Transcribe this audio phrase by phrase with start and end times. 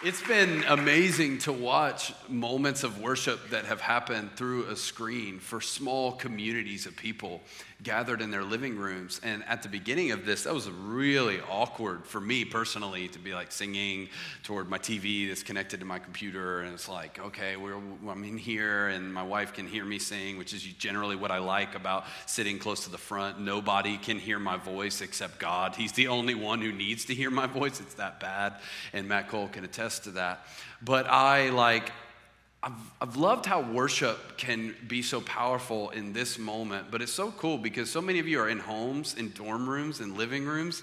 [0.00, 5.60] It's been amazing to watch moments of worship that have happened through a screen for
[5.60, 7.40] small communities of people
[7.82, 9.20] gathered in their living rooms.
[9.24, 13.34] And at the beginning of this, that was really awkward for me personally to be
[13.34, 14.08] like singing
[14.44, 16.60] toward my TV that's connected to my computer.
[16.60, 20.52] And it's like, okay, I'm in here and my wife can hear me sing, which
[20.52, 23.40] is generally what I like about sitting close to the front.
[23.40, 25.74] Nobody can hear my voice except God.
[25.74, 27.80] He's the only one who needs to hear my voice.
[27.80, 28.54] It's that bad.
[28.92, 30.46] And Matt Cole can attest to that.
[30.82, 31.92] But I like,
[32.62, 37.30] I've, I've loved how worship can be so powerful in this moment, but it's so
[37.32, 40.82] cool because so many of you are in homes, in dorm rooms, in living rooms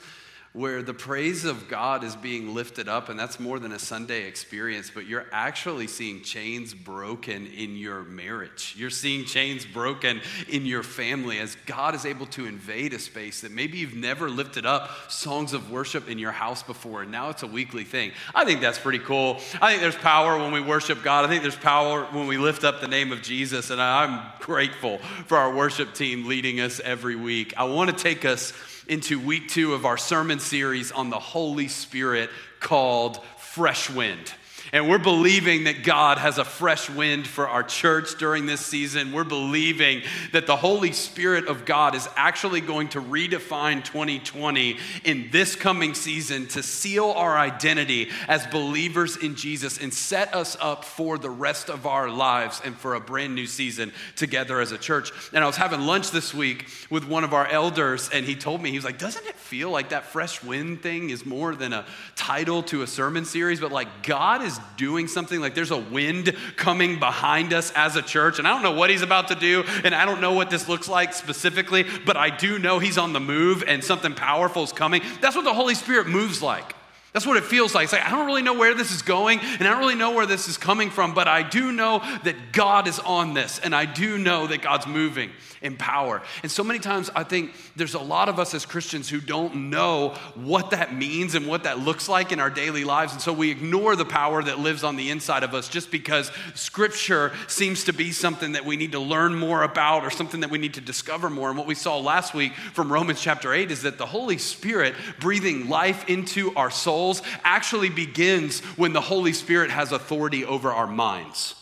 [0.56, 4.26] where the praise of God is being lifted up, and that's more than a Sunday
[4.26, 8.74] experience, but you're actually seeing chains broken in your marriage.
[8.78, 13.42] You're seeing chains broken in your family as God is able to invade a space
[13.42, 17.30] that maybe you've never lifted up songs of worship in your house before, and now
[17.30, 18.14] it's a weekly thing.
[18.34, 19.42] I think that's pretty cool.
[19.62, 21.26] I think there's power when we worship God.
[21.26, 25.00] I think there's power when we lift up the name of Jesus, and I'm grateful
[25.28, 27.54] for our worship team leading us every week.
[27.58, 28.54] I want to take us
[28.88, 34.34] into week two of our sermon series on the Holy Spirit called Fresh Wind.
[34.76, 39.14] And we're believing that God has a fresh wind for our church during this season.
[39.14, 40.02] We're believing
[40.34, 45.94] that the Holy Spirit of God is actually going to redefine 2020 in this coming
[45.94, 51.30] season to seal our identity as believers in Jesus and set us up for the
[51.30, 55.10] rest of our lives and for a brand new season together as a church.
[55.32, 58.62] And I was having lunch this week with one of our elders, and he told
[58.62, 61.72] me, he was like, Doesn't it feel like that fresh wind thing is more than
[61.72, 61.86] a
[62.18, 63.62] title to a sermon series?
[63.62, 68.02] But like, God is doing something, like there's a wind coming behind us as a
[68.02, 68.40] church.
[68.40, 70.68] And I don't know what he's about to do, and I don't know what this
[70.68, 74.72] looks like specifically, but I do know he's on the move and something powerful is
[74.72, 75.02] coming.
[75.22, 76.75] That's what the Holy Spirit moves like.
[77.16, 77.86] That's what it feels like.
[77.86, 80.12] It's like, I don't really know where this is going, and I don't really know
[80.12, 83.74] where this is coming from, but I do know that God is on this, and
[83.74, 86.22] I do know that God's moving in power.
[86.44, 89.70] And so many times, I think there's a lot of us as Christians who don't
[89.70, 93.14] know what that means and what that looks like in our daily lives.
[93.14, 96.34] And so we ignore the power that lives on the inside of us just because
[96.54, 100.52] Scripture seems to be something that we need to learn more about or something that
[100.52, 101.48] we need to discover more.
[101.48, 104.96] And what we saw last week from Romans chapter 8 is that the Holy Spirit
[105.22, 110.72] breathing life into our soul souls actually begins when the Holy Spirit has authority over
[110.72, 111.56] our minds.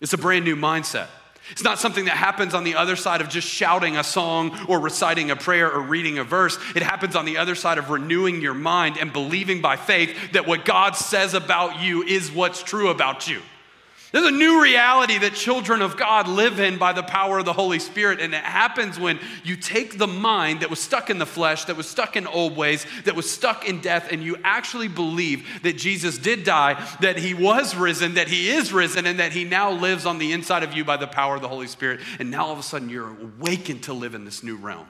[0.00, 1.06] It's a brand new mindset.
[1.52, 4.78] It's not something that happens on the other side of just shouting a song or
[4.78, 6.58] reciting a prayer or reading a verse.
[6.76, 10.46] It happens on the other side of renewing your mind and believing by faith that
[10.46, 13.40] what God says about you is what's true about you.
[14.12, 17.52] There's a new reality that children of God live in by the power of the
[17.52, 18.20] Holy Spirit.
[18.20, 21.76] And it happens when you take the mind that was stuck in the flesh, that
[21.76, 25.76] was stuck in old ways, that was stuck in death, and you actually believe that
[25.76, 29.70] Jesus did die, that he was risen, that he is risen, and that he now
[29.70, 32.00] lives on the inside of you by the power of the Holy Spirit.
[32.18, 34.86] And now all of a sudden you're awakened to live in this new realm.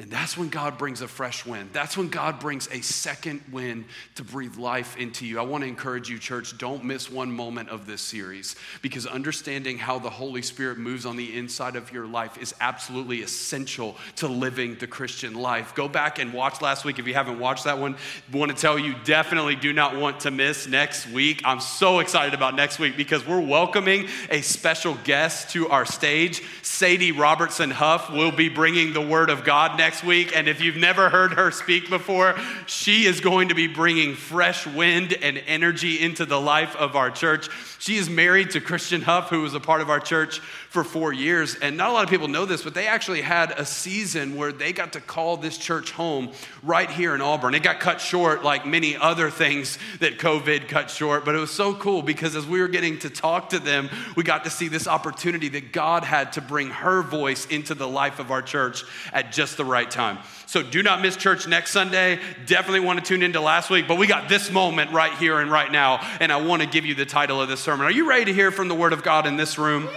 [0.00, 1.70] And that's when God brings a fresh wind.
[1.72, 5.40] That's when God brings a second wind to breathe life into you.
[5.40, 9.76] I want to encourage you, church, don't miss one moment of this series because understanding
[9.76, 14.28] how the Holy Spirit moves on the inside of your life is absolutely essential to
[14.28, 15.74] living the Christian life.
[15.74, 17.96] Go back and watch last week if you haven't watched that one.
[18.32, 21.42] I want to tell you, definitely do not want to miss next week.
[21.44, 26.40] I'm so excited about next week because we're welcoming a special guest to our stage.
[26.62, 30.36] Sadie Robertson Huff will be bringing the Word of God next next week.
[30.36, 32.34] And if you've never heard her speak before,
[32.66, 37.10] she is going to be bringing fresh wind and energy into the life of our
[37.10, 37.48] church.
[37.78, 41.12] She is married to Christian Huff, who was a part of our church for four
[41.12, 41.54] years.
[41.54, 44.52] And not a lot of people know this, but they actually had a season where
[44.52, 46.32] they got to call this church home
[46.62, 47.54] right here in Auburn.
[47.54, 51.52] It got cut short, like many other things that COVID cut short, but it was
[51.52, 54.68] so cool because as we were getting to talk to them, we got to see
[54.68, 58.84] this opportunity that God had to bring her voice into the life of our church
[59.12, 60.18] at just the right time.
[60.46, 62.18] So do not miss church next Sunday.
[62.46, 65.50] Definitely want to tune into last week, but we got this moment right here and
[65.50, 67.86] right now, and I want to give you the title of this sermon.
[67.86, 69.88] Are you ready to hear from the Word of God in this room?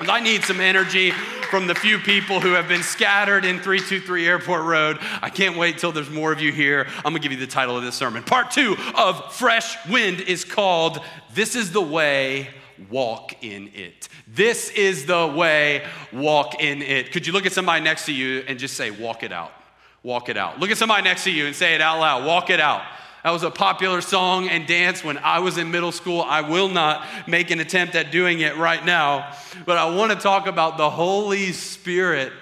[0.00, 1.10] I need some energy
[1.50, 4.98] from the few people who have been scattered in 323 Airport Road.
[5.22, 6.86] I can't wait till there's more of you here.
[6.98, 8.22] I'm gonna give you the title of this sermon.
[8.22, 11.00] Part two of Fresh Wind is called
[11.32, 12.50] This is the Way,
[12.90, 14.08] Walk in It.
[14.26, 17.12] This is the way, walk in it.
[17.12, 19.52] Could you look at somebody next to you and just say, Walk it out?
[20.02, 20.60] Walk it out.
[20.60, 22.26] Look at somebody next to you and say it out loud.
[22.26, 22.82] Walk it out.
[23.26, 26.22] That was a popular song and dance when I was in middle school.
[26.22, 29.34] I will not make an attempt at doing it right now,
[29.64, 32.32] but I want to talk about the Holy Spirit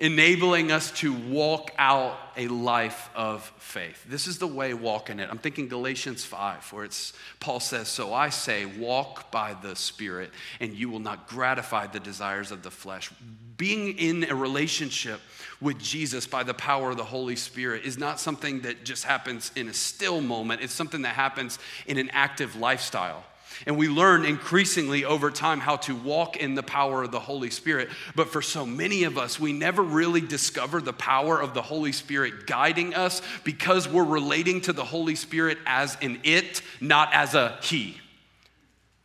[0.00, 4.04] enabling us to walk out a life of faith.
[4.08, 5.28] This is the way walking it.
[5.30, 10.32] I'm thinking Galatians 5, where it's Paul says, So I say, walk by the Spirit,
[10.58, 13.12] and you will not gratify the desires of the flesh.
[13.56, 15.20] Being in a relationship
[15.60, 19.50] with Jesus by the power of the Holy Spirit is not something that just happens
[19.56, 23.24] in a still moment, it's something that happens in an active lifestyle.
[23.66, 27.50] And we learn increasingly over time how to walk in the power of the Holy
[27.50, 27.88] Spirit.
[28.14, 31.90] But for so many of us, we never really discover the power of the Holy
[31.90, 37.34] Spirit guiding us because we're relating to the Holy Spirit as an it, not as
[37.34, 37.98] a he.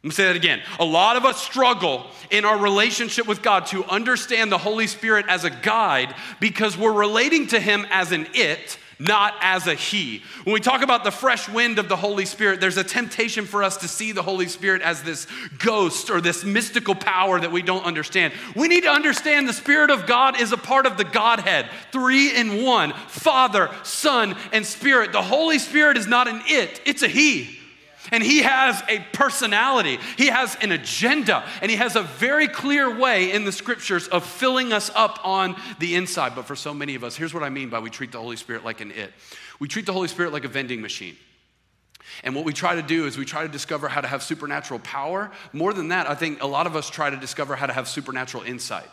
[0.04, 0.62] Let me say that again.
[0.80, 5.26] A lot of us struggle in our relationship with God to understand the Holy Spirit
[5.30, 10.22] as a guide because we're relating to Him as an it not as a he.
[10.44, 13.64] When we talk about the fresh wind of the Holy Spirit, there's a temptation for
[13.64, 15.28] us to see the Holy Spirit as this
[15.60, 18.34] ghost or this mystical power that we don't understand.
[18.56, 22.36] We need to understand the Spirit of God is a part of the Godhead, three
[22.36, 25.12] in one Father, Son, and Spirit.
[25.12, 27.60] The Holy Spirit is not an it, it's a he.
[28.12, 32.98] And he has a personality, he has an agenda, and he has a very clear
[32.98, 36.36] way in the scriptures of filling us up on the inside.
[36.36, 38.36] But for so many of us, here's what I mean by we treat the Holy
[38.36, 39.14] Spirit like an it
[39.60, 41.16] we treat the Holy Spirit like a vending machine.
[42.24, 44.80] And what we try to do is we try to discover how to have supernatural
[44.82, 45.32] power.
[45.54, 47.88] More than that, I think a lot of us try to discover how to have
[47.88, 48.90] supernatural insight.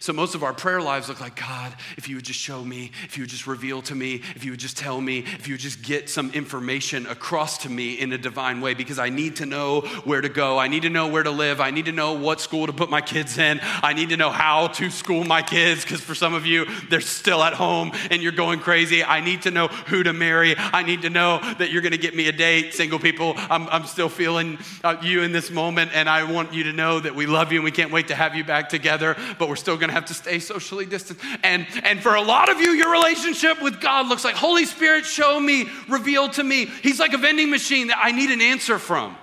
[0.00, 2.90] So most of our prayer lives look like God, if you would just show me,
[3.04, 5.54] if you would just reveal to me, if you would just tell me, if you
[5.54, 9.36] would just get some information across to me in a divine way, because I need
[9.36, 10.58] to know where to go.
[10.58, 11.60] I need to know where to live.
[11.60, 13.60] I need to know what school to put my kids in.
[13.62, 17.00] I need to know how to school my kids, because for some of you, they're
[17.00, 19.04] still at home and you're going crazy.
[19.04, 20.54] I need to know who to marry.
[20.56, 22.74] I need to know that you're going to get me a date.
[22.74, 26.64] Single people, I'm, I'm still feeling uh, you in this moment, and I want you
[26.64, 29.16] to know that we love you and we can't wait to have you back together,
[29.38, 31.18] but we're still going to have to stay socially distant.
[31.42, 35.04] And, and for a lot of you, your relationship with God looks like Holy Spirit,
[35.04, 36.66] show me, reveal to me.
[36.66, 39.16] He's like a vending machine that I need an answer from.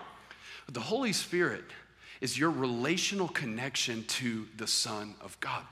[0.66, 1.64] But the Holy Spirit
[2.20, 5.64] is your relational connection to the Son of God.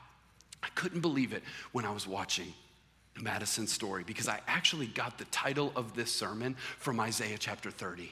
[0.64, 1.44] I couldn't believe it
[1.74, 2.54] when I was watching
[3.22, 8.10] Madison's story because I actually got the title of this sermon from Isaiah chapter 30.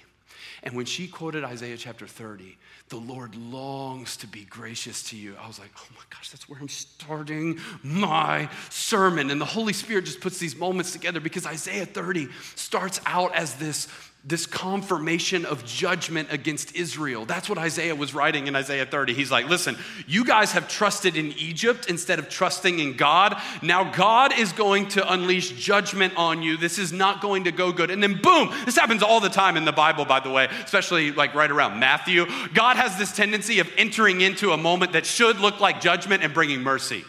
[0.65, 2.57] And when she quoted Isaiah chapter 30,
[2.89, 5.35] the Lord longs to be gracious to you.
[5.39, 9.29] I was like, oh my gosh, that's where I'm starting my sermon.
[9.29, 13.55] And the Holy Spirit just puts these moments together because Isaiah 30 starts out as
[13.55, 13.87] this
[14.27, 17.25] this confirmation of judgment against Israel.
[17.25, 19.13] That's what Isaiah was writing in Isaiah 30.
[19.13, 19.77] He's like, listen,
[20.07, 23.39] you guys have trusted in Egypt instead of trusting in God.
[23.61, 26.57] Now God is going to unleash judgment on you.
[26.57, 27.91] This is not going to go good.
[27.91, 31.11] And then boom, this happens all the time in the Bible, by the way, especially
[31.11, 32.25] like right around Matthew.
[32.55, 36.33] God has this tendency of entering into a moment that should look like judgment and
[36.33, 37.03] bringing mercy.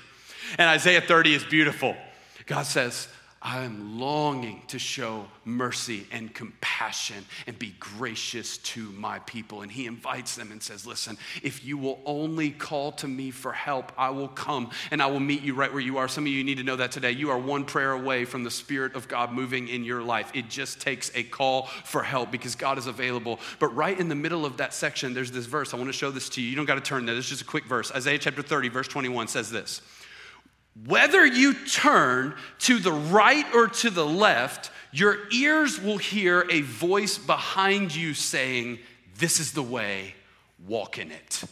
[0.58, 1.96] And Isaiah 30 is beautiful.
[2.44, 3.08] God says,
[3.46, 9.62] I am longing to show mercy and compassion and be gracious to my people.
[9.62, 13.52] And he invites them and says, Listen, if you will only call to me for
[13.52, 16.08] help, I will come and I will meet you right where you are.
[16.08, 17.12] Some of you need to know that today.
[17.12, 20.32] You are one prayer away from the Spirit of God moving in your life.
[20.34, 23.38] It just takes a call for help because God is available.
[23.60, 25.72] But right in the middle of that section, there's this verse.
[25.72, 26.48] I want to show this to you.
[26.50, 27.14] You don't got to turn there.
[27.14, 27.92] Is just a quick verse.
[27.92, 29.82] Isaiah chapter 30, verse 21 says this.
[30.84, 36.60] Whether you turn to the right or to the left, your ears will hear a
[36.60, 38.80] voice behind you saying,
[39.18, 40.14] This is the way,
[40.66, 41.44] walk in it.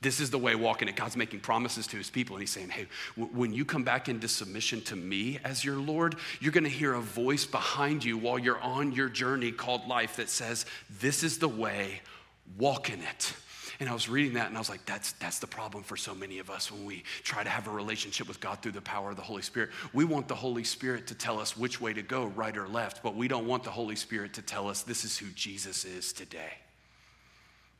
[0.00, 0.96] This is the way, walk in it.
[0.96, 4.08] God's making promises to his people, and he's saying, Hey, w- when you come back
[4.08, 8.38] into submission to me as your Lord, you're gonna hear a voice behind you while
[8.38, 10.66] you're on your journey called life that says,
[10.98, 12.00] This is the way,
[12.58, 13.32] walk in it.
[13.82, 16.14] And I was reading that and I was like, that's, that's the problem for so
[16.14, 19.10] many of us when we try to have a relationship with God through the power
[19.10, 19.70] of the Holy Spirit.
[19.92, 23.02] We want the Holy Spirit to tell us which way to go, right or left,
[23.02, 26.12] but we don't want the Holy Spirit to tell us this is who Jesus is
[26.12, 26.52] today.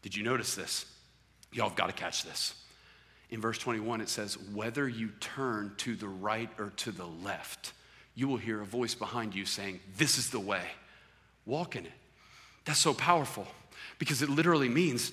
[0.02, 0.86] Did you notice this?
[1.52, 2.56] Y'all have got to catch this.
[3.30, 7.74] In verse 21, it says, Whether you turn to the right or to the left,
[8.16, 10.64] you will hear a voice behind you saying, This is the way.
[11.46, 11.92] Walk in it.
[12.64, 13.46] That's so powerful
[14.00, 15.12] because it literally means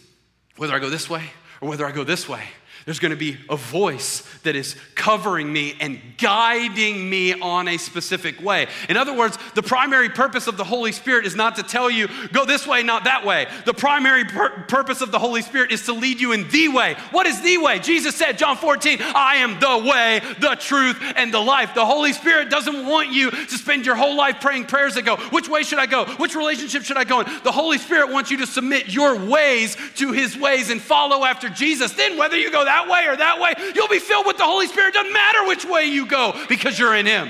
[0.60, 1.24] whether I go this way
[1.62, 2.44] or whether I go this way,
[2.86, 7.78] there's going to be a voice that is covering me and guiding me on a
[7.78, 8.68] specific way.
[8.88, 12.08] In other words, the primary purpose of the Holy Spirit is not to tell you,
[12.32, 13.48] go this way, not that way.
[13.66, 16.96] The primary pur- purpose of the Holy Spirit is to lead you in the way.
[17.12, 17.80] What is the way?
[17.80, 21.74] Jesus said, John 14, I am the way, the truth, and the life.
[21.74, 25.18] The Holy Spirit doesn't want you to spend your whole life praying prayers that go,
[25.18, 26.06] which way should I go?
[26.06, 27.28] Which relationship should I go in?
[27.44, 31.50] The Holy Spirit wants you to submit your ways to his ways and follow after
[31.50, 31.92] Jesus.
[31.92, 34.68] Then, whether you go that way or that way, you'll be filled with the Holy
[34.68, 34.94] Spirit.
[34.94, 37.30] Doesn't matter which way you go because you're in Him.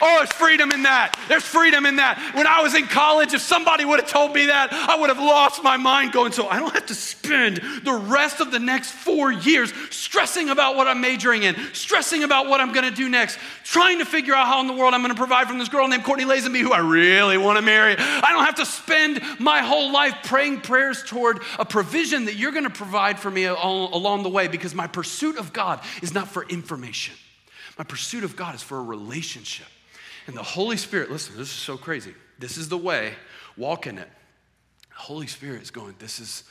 [0.00, 1.18] Oh, there's freedom in that.
[1.28, 2.34] There's freedom in that.
[2.34, 5.18] When I was in college, if somebody would have told me that, I would have
[5.18, 8.90] lost my mind going, so I don't have to spend the rest of the next
[8.90, 13.08] four years stressing about what I'm majoring in, stressing about what I'm going to do
[13.08, 15.70] next, trying to figure out how in the world I'm going to provide from this
[15.70, 17.96] girl named Courtney Lazenby who I really want to marry.
[17.98, 22.52] I don't have to spend my whole life praying prayers toward a provision that you're
[22.52, 26.28] going to provide for me along the way because my pursuit of God is not
[26.28, 27.14] for information.
[27.78, 29.66] My pursuit of God is for a relationship.
[30.28, 32.14] And the Holy Spirit, listen, this is so crazy.
[32.38, 33.14] This is the way,
[33.56, 34.08] walk in it.
[34.90, 36.44] The Holy Spirit is going, this is,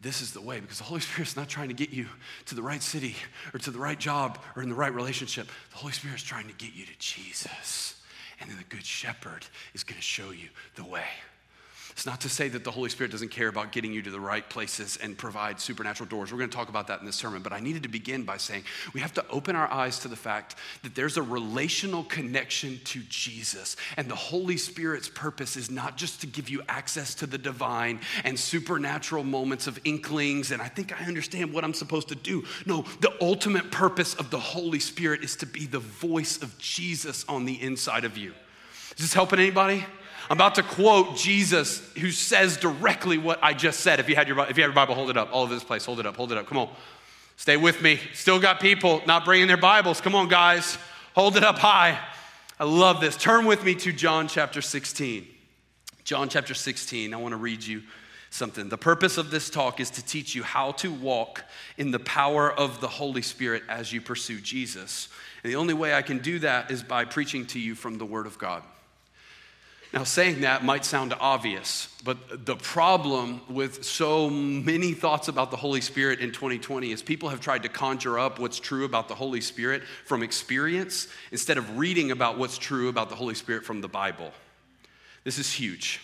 [0.00, 2.06] this is the way because the Holy Spirit's not trying to get you
[2.46, 3.14] to the right city
[3.54, 5.46] or to the right job or in the right relationship.
[5.70, 8.02] The Holy Spirit's trying to get you to Jesus.
[8.40, 11.06] And then the Good Shepherd is going to show you the way.
[11.92, 14.20] It's not to say that the Holy Spirit doesn't care about getting you to the
[14.20, 16.32] right places and provide supernatural doors.
[16.32, 18.36] We're going to talk about that in this sermon, but I needed to begin by
[18.36, 22.80] saying we have to open our eyes to the fact that there's a relational connection
[22.84, 23.76] to Jesus.
[23.96, 28.00] And the Holy Spirit's purpose is not just to give you access to the divine
[28.24, 32.44] and supernatural moments of inklings, and I think I understand what I'm supposed to do.
[32.66, 37.24] No, the ultimate purpose of the Holy Spirit is to be the voice of Jesus
[37.28, 38.32] on the inside of you.
[38.92, 39.84] Is this helping anybody?
[40.30, 43.98] I'm about to quote Jesus, who says directly what I just said.
[43.98, 45.30] If you had your, if you have your Bible, hold it up.
[45.32, 46.46] All over this place, hold it up, hold it up.
[46.46, 46.70] Come on.
[47.36, 47.98] Stay with me.
[48.14, 50.00] Still got people not bringing their Bibles.
[50.00, 50.78] Come on, guys.
[51.16, 51.98] Hold it up high.
[52.60, 53.16] I love this.
[53.16, 55.26] Turn with me to John chapter 16.
[56.04, 57.12] John chapter 16.
[57.12, 57.82] I want to read you
[58.28, 58.68] something.
[58.68, 61.42] The purpose of this talk is to teach you how to walk
[61.76, 65.08] in the power of the Holy Spirit as you pursue Jesus.
[65.42, 68.06] And the only way I can do that is by preaching to you from the
[68.06, 68.62] Word of God.
[69.92, 75.56] Now, saying that might sound obvious, but the problem with so many thoughts about the
[75.56, 79.16] Holy Spirit in 2020 is people have tried to conjure up what's true about the
[79.16, 83.80] Holy Spirit from experience instead of reading about what's true about the Holy Spirit from
[83.80, 84.30] the Bible.
[85.24, 86.00] This is huge.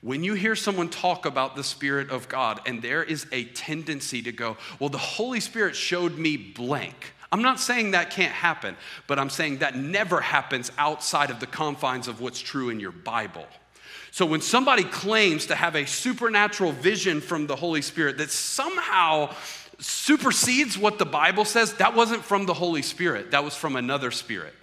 [0.00, 4.20] When you hear someone talk about the Spirit of God, and there is a tendency
[4.22, 7.14] to go, Well, the Holy Spirit showed me blank.
[7.32, 11.46] I'm not saying that can't happen, but I'm saying that never happens outside of the
[11.46, 13.46] confines of what's true in your Bible.
[14.10, 19.32] So when somebody claims to have a supernatural vision from the Holy Spirit that somehow
[19.78, 24.10] supersedes what the Bible says, that wasn't from the Holy Spirit, that was from another
[24.10, 24.54] spirit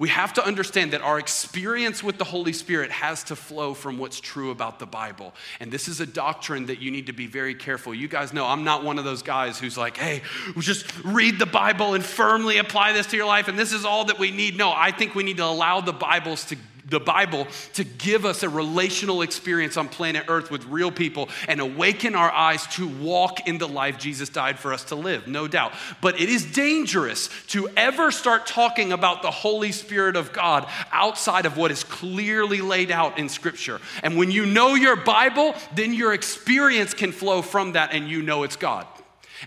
[0.00, 3.98] we have to understand that our experience with the Holy Spirit has to flow from
[3.98, 5.34] what's true about the Bible.
[5.60, 7.94] And this is a doctrine that you need to be very careful.
[7.94, 10.22] You guys know I'm not one of those guys who's like, hey,
[10.58, 14.06] just read the Bible and firmly apply this to your life, and this is all
[14.06, 14.56] that we need.
[14.56, 16.56] No, I think we need to allow the Bibles to
[16.90, 21.60] the Bible to give us a relational experience on planet Earth with real people and
[21.60, 25.48] awaken our eyes to walk in the life Jesus died for us to live, no
[25.48, 25.72] doubt.
[26.00, 31.46] But it is dangerous to ever start talking about the Holy Spirit of God outside
[31.46, 33.80] of what is clearly laid out in Scripture.
[34.02, 38.22] And when you know your Bible, then your experience can flow from that and you
[38.22, 38.86] know it's God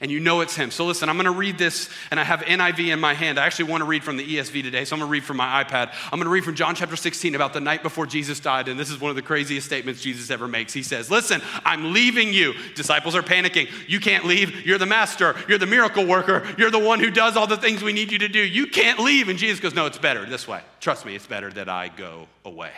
[0.01, 0.71] and you know it's him.
[0.71, 3.39] So listen, I'm going to read this, and I have NIV in my hand.
[3.39, 5.37] I actually want to read from the ESV today, so I'm going to read from
[5.37, 5.93] my iPad.
[6.05, 8.79] I'm going to read from John chapter 16 about the night before Jesus died, and
[8.79, 10.73] this is one of the craziest statements Jesus ever makes.
[10.73, 12.53] He says, Listen, I'm leaving you.
[12.75, 13.69] Disciples are panicking.
[13.87, 14.65] You can't leave.
[14.65, 15.35] You're the master.
[15.47, 16.45] You're the miracle worker.
[16.57, 18.39] You're the one who does all the things we need you to do.
[18.39, 19.29] You can't leave.
[19.29, 20.61] And Jesus goes, No, it's better this way.
[20.79, 22.71] Trust me, it's better that I go away.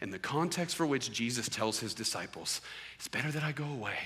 [0.00, 2.60] In the context for which Jesus tells his disciples,
[2.96, 3.96] It's better that I go away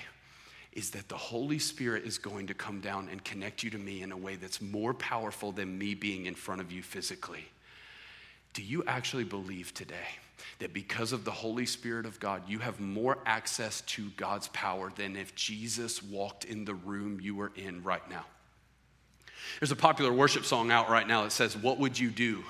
[0.75, 4.02] is that the Holy Spirit is going to come down and connect you to me
[4.02, 7.45] in a way that's more powerful than me being in front of you physically.
[8.54, 9.95] Do you actually believe today
[10.59, 14.93] that because of the Holy Spirit of God, you have more access to God's power
[14.95, 18.25] than if Jesus walked in the room you are in right now?
[19.61, 22.45] There's a popular worship song out right now that says, What would you do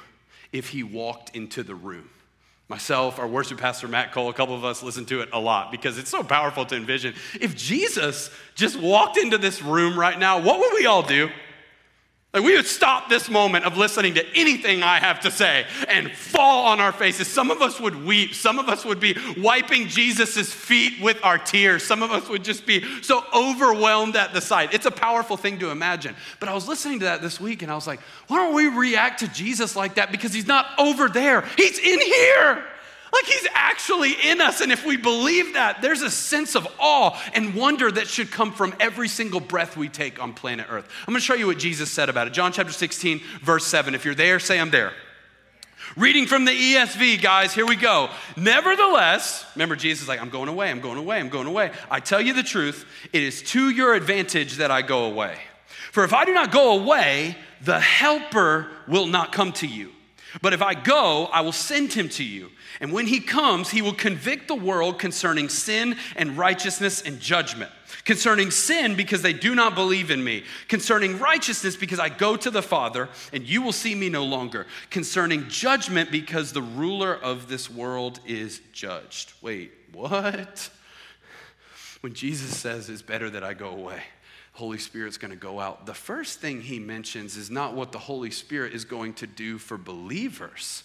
[0.53, 2.09] if he walked into the room?
[2.69, 5.71] Myself, our worship pastor Matt Cole, a couple of us listen to it a lot
[5.71, 7.15] because it's so powerful to envision.
[7.39, 11.29] If Jesus just walked into this room right now, what would we all do?
[12.35, 16.11] Like we would stop this moment of listening to anything I have to say and
[16.11, 17.29] fall on our faces.
[17.29, 18.35] Some of us would weep.
[18.35, 21.85] Some of us would be wiping Jesus' feet with our tears.
[21.85, 24.75] Some of us would just be so overwhelmed at the sight.
[24.75, 26.17] It's a powerful thing to imagine.
[26.41, 28.67] But I was listening to that this week and I was like, why don't we
[28.67, 30.11] react to Jesus like that?
[30.11, 32.65] Because he's not over there, he's in here.
[33.15, 34.61] Like he's actually in us.
[34.61, 38.53] And if we believe that, there's a sense of awe and wonder that should come
[38.53, 40.89] from every single breath we take on planet Earth.
[41.01, 42.33] I'm going to show you what Jesus said about it.
[42.33, 43.95] John chapter 16, verse 7.
[43.95, 44.93] If you're there, say I'm there.
[45.97, 48.11] Reading from the ESV, guys, here we go.
[48.37, 51.71] Nevertheless, remember, Jesus is like, I'm going away, I'm going away, I'm going away.
[51.89, 55.39] I tell you the truth, it is to your advantage that I go away.
[55.93, 59.93] For if I do not go away, the helper will not come to you.
[60.43, 62.51] But if I go, I will send him to you.
[62.81, 67.71] And when he comes, he will convict the world concerning sin and righteousness and judgment.
[68.05, 70.45] Concerning sin, because they do not believe in me.
[70.69, 74.67] Concerning righteousness, because I go to the Father, and you will see me no longer.
[74.91, 79.33] Concerning judgment, because the ruler of this world is judged.
[79.41, 80.69] Wait, what?
[82.01, 84.03] When Jesus says it's better that I go away.
[84.55, 85.85] Holy Spirit's going to go out.
[85.85, 89.59] The first thing he mentions is not what the Holy Spirit is going to do
[89.59, 90.85] for believers.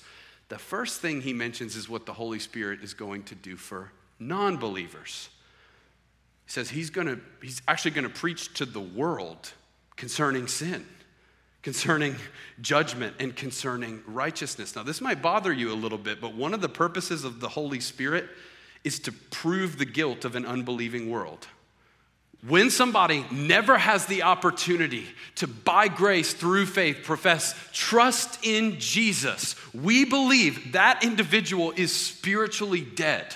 [0.49, 3.91] The first thing he mentions is what the Holy Spirit is going to do for
[4.17, 5.29] non believers.
[6.45, 9.53] He says he's, going to, he's actually going to preach to the world
[9.95, 10.83] concerning sin,
[11.61, 12.15] concerning
[12.61, 14.75] judgment, and concerning righteousness.
[14.75, 17.49] Now, this might bother you a little bit, but one of the purposes of the
[17.49, 18.25] Holy Spirit
[18.83, 21.45] is to prove the guilt of an unbelieving world.
[22.47, 25.05] When somebody never has the opportunity
[25.35, 32.81] to, by grace through faith, profess trust in Jesus, we believe that individual is spiritually
[32.81, 33.35] dead.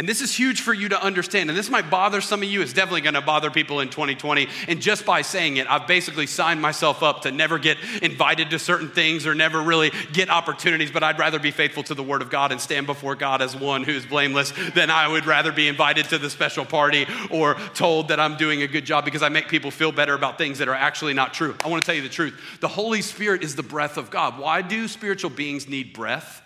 [0.00, 1.50] And this is huge for you to understand.
[1.50, 2.62] And this might bother some of you.
[2.62, 4.48] It's definitely going to bother people in 2020.
[4.66, 8.58] And just by saying it, I've basically signed myself up to never get invited to
[8.58, 10.90] certain things or never really get opportunities.
[10.90, 13.54] But I'd rather be faithful to the Word of God and stand before God as
[13.54, 17.56] one who is blameless than I would rather be invited to the special party or
[17.74, 20.60] told that I'm doing a good job because I make people feel better about things
[20.60, 21.54] that are actually not true.
[21.62, 22.40] I want to tell you the truth.
[22.60, 24.38] The Holy Spirit is the breath of God.
[24.38, 26.40] Why do spiritual beings need breath?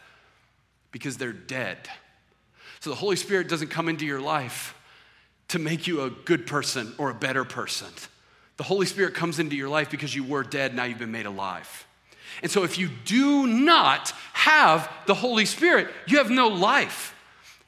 [0.90, 1.88] Because they're dead.
[2.84, 4.74] So the Holy Spirit doesn't come into your life
[5.48, 7.88] to make you a good person or a better person.
[8.58, 11.24] The Holy Spirit comes into your life because you were dead, now you've been made
[11.24, 11.86] alive.
[12.42, 17.13] And so if you do not have the Holy Spirit, you have no life.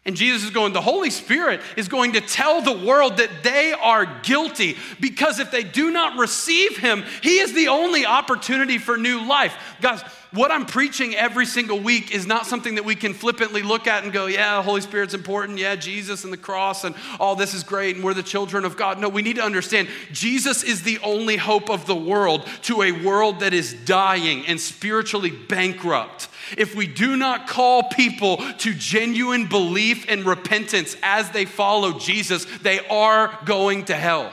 [0.06, 3.72] And Jesus is going, the Holy Spirit is going to tell the world that they
[3.72, 8.96] are guilty because if they do not receive Him, He is the only opportunity for
[8.96, 9.54] new life.
[9.80, 13.88] Guys, what I'm preaching every single week is not something that we can flippantly look
[13.88, 15.58] at and go, yeah, Holy Spirit's important.
[15.58, 18.76] Yeah, Jesus and the cross and all this is great and we're the children of
[18.76, 19.00] God.
[19.00, 22.92] No, we need to understand Jesus is the only hope of the world to a
[22.92, 26.28] world that is dying and spiritually bankrupt.
[26.56, 32.44] If we do not call people to genuine belief and repentance as they follow Jesus,
[32.62, 34.32] they are going to hell.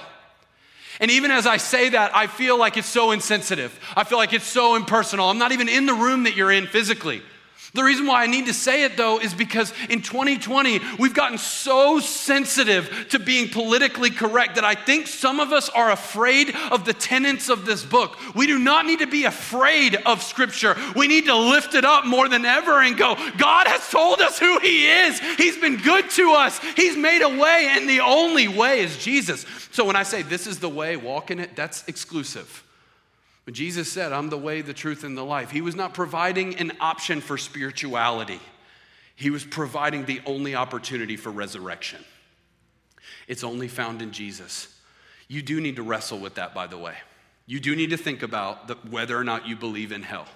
[1.00, 3.78] And even as I say that, I feel like it's so insensitive.
[3.96, 5.30] I feel like it's so impersonal.
[5.30, 7.24] I'm not even in the room that you're in physically.
[7.76, 11.40] The reason why I need to say it though is because in 2020, we've gotten
[11.40, 16.86] so sensitive to being politically correct that I think some of us are afraid of
[16.86, 18.20] the tenets of this book.
[18.36, 20.78] We do not need to be afraid of Scripture.
[20.96, 24.38] We need to lift it up more than ever and go, God has told us
[24.38, 25.20] who He is.
[25.38, 29.48] He's been good to us, He's made a way, and the only way is Jesus.
[29.72, 32.64] So when I say this is the way, walk in it, that's exclusive.
[33.46, 36.56] When Jesus said, I'm the way, the truth, and the life, he was not providing
[36.56, 38.40] an option for spirituality,
[39.16, 42.04] he was providing the only opportunity for resurrection.
[43.28, 44.68] It's only found in Jesus.
[45.28, 46.96] You do need to wrestle with that, by the way.
[47.46, 50.28] You do need to think about the, whether or not you believe in hell.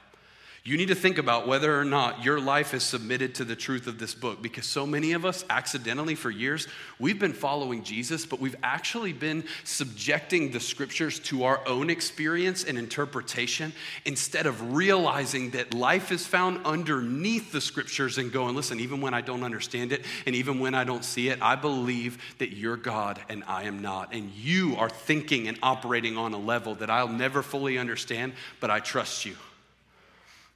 [0.68, 3.88] You need to think about whether or not your life is submitted to the truth
[3.88, 6.68] of this book because so many of us, accidentally for years,
[7.00, 12.66] we've been following Jesus, but we've actually been subjecting the scriptures to our own experience
[12.66, 13.72] and interpretation
[14.04, 19.14] instead of realizing that life is found underneath the scriptures and going, listen, even when
[19.14, 22.76] I don't understand it and even when I don't see it, I believe that you're
[22.76, 24.14] God and I am not.
[24.14, 28.70] And you are thinking and operating on a level that I'll never fully understand, but
[28.70, 29.38] I trust you.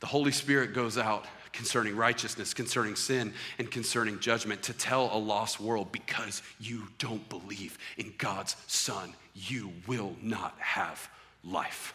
[0.02, 5.18] The Holy Spirit goes out concerning righteousness, concerning sin, and concerning judgment to tell a
[5.18, 11.10] lost world because you don't believe in God's Son, you will not have
[11.44, 11.94] life.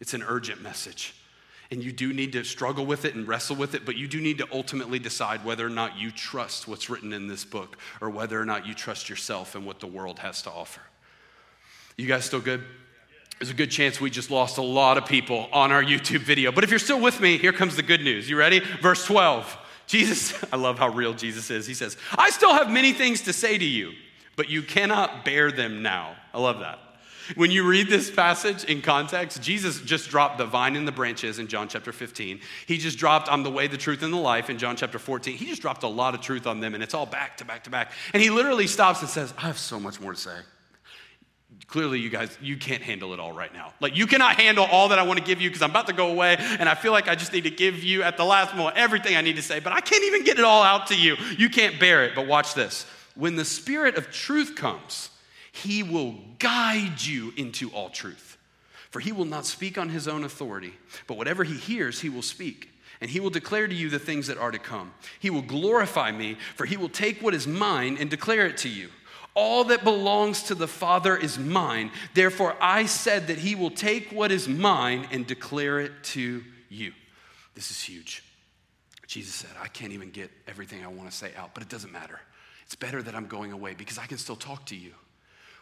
[0.00, 1.14] It's an urgent message.
[1.70, 4.20] And you do need to struggle with it and wrestle with it, but you do
[4.20, 8.08] need to ultimately decide whether or not you trust what's written in this book or
[8.08, 10.80] whether or not you trust yourself and what the world has to offer.
[11.96, 12.62] You guys still good?
[13.38, 16.50] There's a good chance we just lost a lot of people on our YouTube video.
[16.52, 18.30] But if you're still with me, here comes the good news.
[18.30, 18.60] You ready?
[18.80, 19.58] Verse 12.
[19.86, 21.66] Jesus, I love how real Jesus is.
[21.66, 23.92] He says, I still have many things to say to you,
[24.36, 26.16] but you cannot bear them now.
[26.32, 26.78] I love that.
[27.34, 31.40] When you read this passage in context, Jesus just dropped the vine and the branches
[31.40, 32.40] in John chapter 15.
[32.66, 35.36] He just dropped I'm the way, the truth, and the life in John chapter 14.
[35.36, 37.64] He just dropped a lot of truth on them, and it's all back to back
[37.64, 37.90] to back.
[38.12, 40.36] And he literally stops and says, I have so much more to say
[41.66, 44.88] clearly you guys you can't handle it all right now like you cannot handle all
[44.88, 46.92] that i want to give you because i'm about to go away and i feel
[46.92, 49.42] like i just need to give you at the last moment everything i need to
[49.42, 52.14] say but i can't even get it all out to you you can't bear it
[52.14, 55.10] but watch this when the spirit of truth comes
[55.52, 58.38] he will guide you into all truth
[58.90, 60.74] for he will not speak on his own authority
[61.06, 64.26] but whatever he hears he will speak and he will declare to you the things
[64.28, 64.92] that are to come.
[65.20, 68.70] He will glorify me, for he will take what is mine and declare it to
[68.70, 68.88] you.
[69.36, 71.90] All that belongs to the Father is mine.
[72.14, 76.92] Therefore, I said that he will take what is mine and declare it to you.
[77.54, 78.24] This is huge.
[79.06, 81.92] Jesus said, I can't even get everything I want to say out, but it doesn't
[81.92, 82.18] matter.
[82.64, 84.92] It's better that I'm going away because I can still talk to you.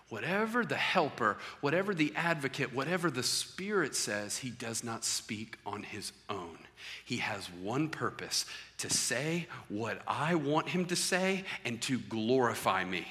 [0.09, 5.83] Whatever the helper, whatever the advocate, whatever the Spirit says, he does not speak on
[5.83, 6.59] his own.
[7.05, 8.47] He has one purpose
[8.79, 13.07] to say what I want him to say and to glorify me.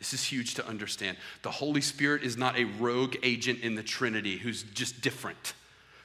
[0.00, 1.16] This is huge to understand.
[1.42, 5.52] The Holy Spirit is not a rogue agent in the Trinity who's just different.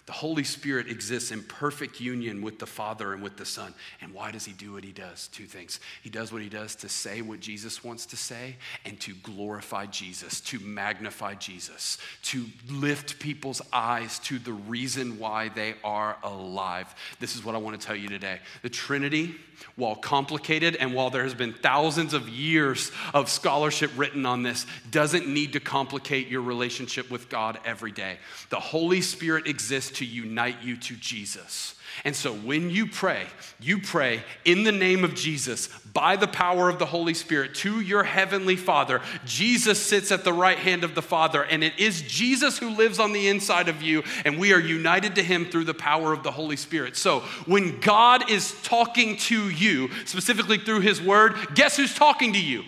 [0.05, 3.73] The Holy Spirit exists in perfect union with the Father and with the Son.
[4.01, 5.29] And why does he do what he does?
[5.29, 5.79] Two things.
[6.03, 9.87] He does what he does to say what Jesus wants to say and to glorify
[9.87, 16.93] Jesus, to magnify Jesus, to lift people's eyes to the reason why they are alive.
[17.19, 18.41] This is what I want to tell you today.
[18.61, 19.33] The Trinity,
[19.75, 24.65] while complicated and while there has been thousands of years of scholarship written on this,
[24.91, 28.17] doesn't need to complicate your relationship with God every day.
[28.49, 31.75] The Holy Spirit exists to unite you to Jesus.
[32.03, 33.25] And so when you pray,
[33.59, 37.79] you pray in the name of Jesus by the power of the Holy Spirit to
[37.79, 39.01] your heavenly Father.
[39.25, 42.99] Jesus sits at the right hand of the Father, and it is Jesus who lives
[42.99, 46.23] on the inside of you, and we are united to him through the power of
[46.23, 46.97] the Holy Spirit.
[46.97, 52.41] So when God is talking to you, specifically through his word, guess who's talking to
[52.41, 52.63] you?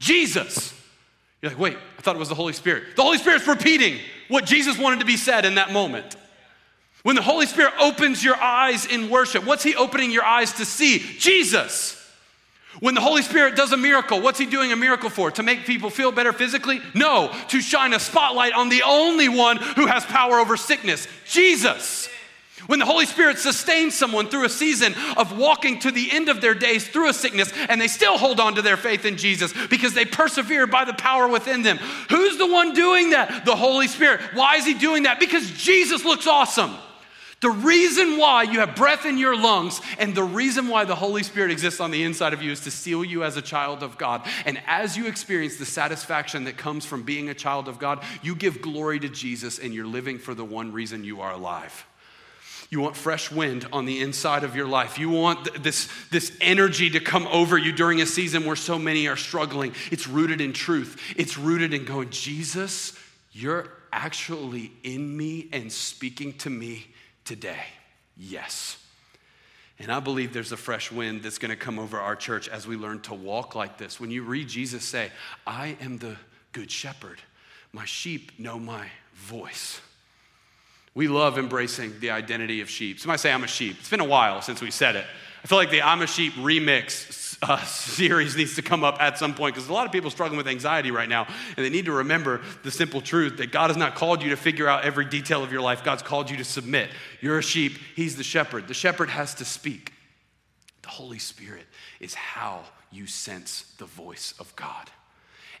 [0.00, 0.78] Jesus.
[1.40, 2.96] You're like, wait, I thought it was the Holy Spirit.
[2.96, 6.16] The Holy Spirit's repeating what Jesus wanted to be said in that moment.
[7.04, 10.64] When the Holy Spirit opens your eyes in worship, what's He opening your eyes to
[10.64, 10.98] see?
[11.18, 12.00] Jesus.
[12.80, 15.30] When the Holy Spirit does a miracle, what's He doing a miracle for?
[15.32, 16.80] To make people feel better physically?
[16.94, 22.08] No, to shine a spotlight on the only one who has power over sickness Jesus.
[22.68, 26.40] When the Holy Spirit sustains someone through a season of walking to the end of
[26.40, 29.52] their days through a sickness and they still hold on to their faith in Jesus
[29.68, 31.76] because they persevere by the power within them.
[32.08, 33.44] Who's the one doing that?
[33.44, 34.22] The Holy Spirit.
[34.32, 35.20] Why is He doing that?
[35.20, 36.74] Because Jesus looks awesome.
[37.40, 41.22] The reason why you have breath in your lungs and the reason why the Holy
[41.22, 43.98] Spirit exists on the inside of you is to seal you as a child of
[43.98, 44.26] God.
[44.46, 48.34] And as you experience the satisfaction that comes from being a child of God, you
[48.34, 51.86] give glory to Jesus and you're living for the one reason you are alive.
[52.70, 54.98] You want fresh wind on the inside of your life.
[54.98, 59.06] You want this, this energy to come over you during a season where so many
[59.06, 59.74] are struggling.
[59.90, 62.98] It's rooted in truth, it's rooted in going, Jesus,
[63.32, 66.93] you're actually in me and speaking to me
[67.24, 67.64] today?
[68.16, 68.78] Yes.
[69.78, 72.66] And I believe there's a fresh wind that's going to come over our church as
[72.66, 73.98] we learn to walk like this.
[73.98, 75.10] When you read Jesus say,
[75.46, 76.16] I am the
[76.52, 77.20] good shepherd,
[77.72, 79.80] my sheep know my voice.
[80.94, 83.00] We love embracing the identity of sheep.
[83.00, 83.76] Somebody say, I'm a sheep.
[83.80, 85.06] It's been a while since we said it.
[85.44, 89.18] I feel like the I'm a Sheep remix uh, series needs to come up at
[89.18, 91.26] some point because a lot of people are struggling with anxiety right now,
[91.56, 94.36] and they need to remember the simple truth that God has not called you to
[94.36, 95.84] figure out every detail of your life.
[95.84, 96.90] God's called you to submit.
[97.20, 98.66] You're a sheep, He's the shepherd.
[98.66, 99.92] The shepherd has to speak.
[100.82, 101.66] The Holy Spirit
[102.00, 104.90] is how you sense the voice of God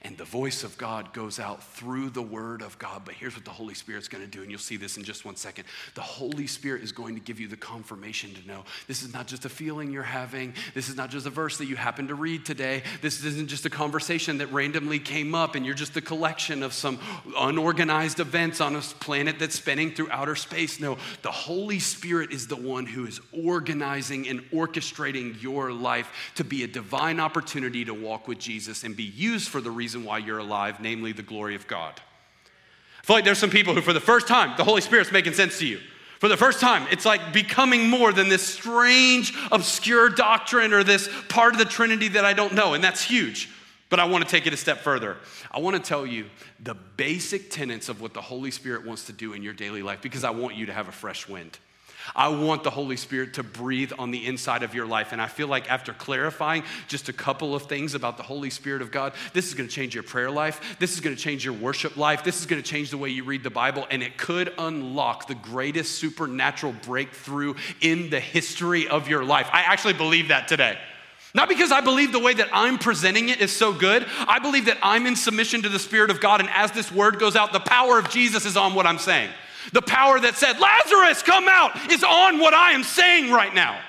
[0.04, 3.02] and the voice of God goes out through the word of God.
[3.06, 5.24] But here's what the Holy Spirit's going to do, and you'll see this in just
[5.24, 5.64] one second.
[5.94, 9.26] The Holy Spirit is going to give you the confirmation to know this is not
[9.26, 12.14] just a feeling you're having, this is not just a verse that you happen to
[12.14, 16.02] read today, this isn't just a conversation that randomly came up, and you're just a
[16.02, 16.98] collection of some
[17.38, 20.80] unorganized events on a planet that's spinning through outer space.
[20.80, 26.44] No, the Holy Spirit is the one who is organizing and orchestrating your life to
[26.44, 30.06] be a divine opportunity to walk with Jesus and be used for the reason reason
[30.06, 31.94] why you're alive, namely the glory of God.
[33.02, 35.34] I feel like there's some people who, for the first time, the Holy Spirit's making
[35.34, 35.78] sense to you.
[36.18, 41.08] For the first time, it's like becoming more than this strange, obscure doctrine or this
[41.28, 43.50] part of the Trinity that I don't know, and that's huge.
[43.90, 45.18] But I want to take it a step further.
[45.50, 46.26] I want to tell you
[46.60, 50.00] the basic tenets of what the Holy Spirit wants to do in your daily life
[50.02, 51.58] because I want you to have a fresh wind.
[52.14, 55.12] I want the Holy Spirit to breathe on the inside of your life.
[55.12, 58.82] And I feel like after clarifying just a couple of things about the Holy Spirit
[58.82, 60.76] of God, this is going to change your prayer life.
[60.78, 62.24] This is going to change your worship life.
[62.24, 63.86] This is going to change the way you read the Bible.
[63.90, 69.48] And it could unlock the greatest supernatural breakthrough in the history of your life.
[69.52, 70.78] I actually believe that today.
[71.34, 74.06] Not because I believe the way that I'm presenting it is so good.
[74.28, 76.40] I believe that I'm in submission to the Spirit of God.
[76.40, 79.30] And as this word goes out, the power of Jesus is on what I'm saying.
[79.72, 83.80] The power that said, Lazarus, come out, is on what I am saying right now.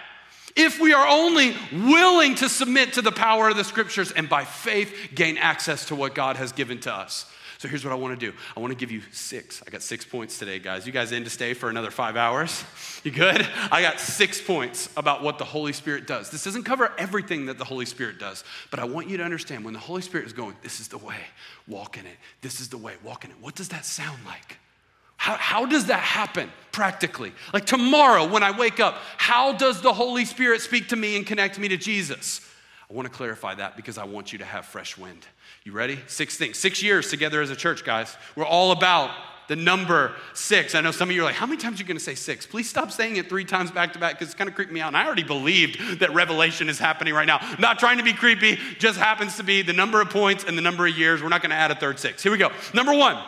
[0.56, 4.46] If we are only willing to submit to the power of the scriptures and by
[4.46, 7.30] faith gain access to what God has given to us.
[7.58, 9.64] So here's what I want to do I want to give you six.
[9.66, 10.86] I got six points today, guys.
[10.86, 12.64] You guys in to stay for another five hours?
[13.04, 13.48] You good?
[13.72, 16.32] I got six points about what the Holy Spirit does.
[16.32, 19.64] This doesn't cover everything that the Holy Spirit does, but I want you to understand
[19.64, 21.20] when the Holy Spirit is going, this is the way,
[21.68, 22.18] walk in it.
[22.42, 23.38] This is the way, walk in it.
[23.40, 24.58] What does that sound like?
[25.26, 27.34] How, how does that happen practically?
[27.52, 31.26] Like tomorrow when I wake up, how does the Holy Spirit speak to me and
[31.26, 32.42] connect me to Jesus?
[32.88, 35.26] I want to clarify that because I want you to have fresh wind.
[35.64, 35.98] You ready?
[36.06, 36.60] Six things.
[36.60, 38.16] Six years together as a church, guys.
[38.36, 39.10] We're all about
[39.48, 40.76] the number six.
[40.76, 42.14] I know some of you are like, how many times are you going to say
[42.14, 42.46] six?
[42.46, 44.80] Please stop saying it three times back to back because it's kind of creeping me
[44.80, 44.90] out.
[44.90, 47.40] And I already believed that revelation is happening right now.
[47.58, 50.62] not trying to be creepy, just happens to be the number of points and the
[50.62, 51.24] number of years.
[51.24, 52.22] We're not going to add a third six.
[52.22, 52.52] Here we go.
[52.76, 53.20] Number one,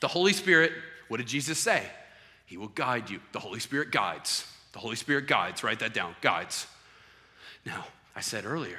[0.00, 0.72] the Holy Spirit
[1.10, 1.82] what did Jesus say?
[2.46, 3.18] He will guide you.
[3.32, 4.46] The Holy Spirit guides.
[4.72, 5.64] The Holy Spirit guides.
[5.64, 6.14] Write that down.
[6.20, 6.68] Guides.
[7.66, 8.78] Now, I said earlier,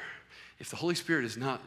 [0.57, 1.61] if the Holy Spirit is not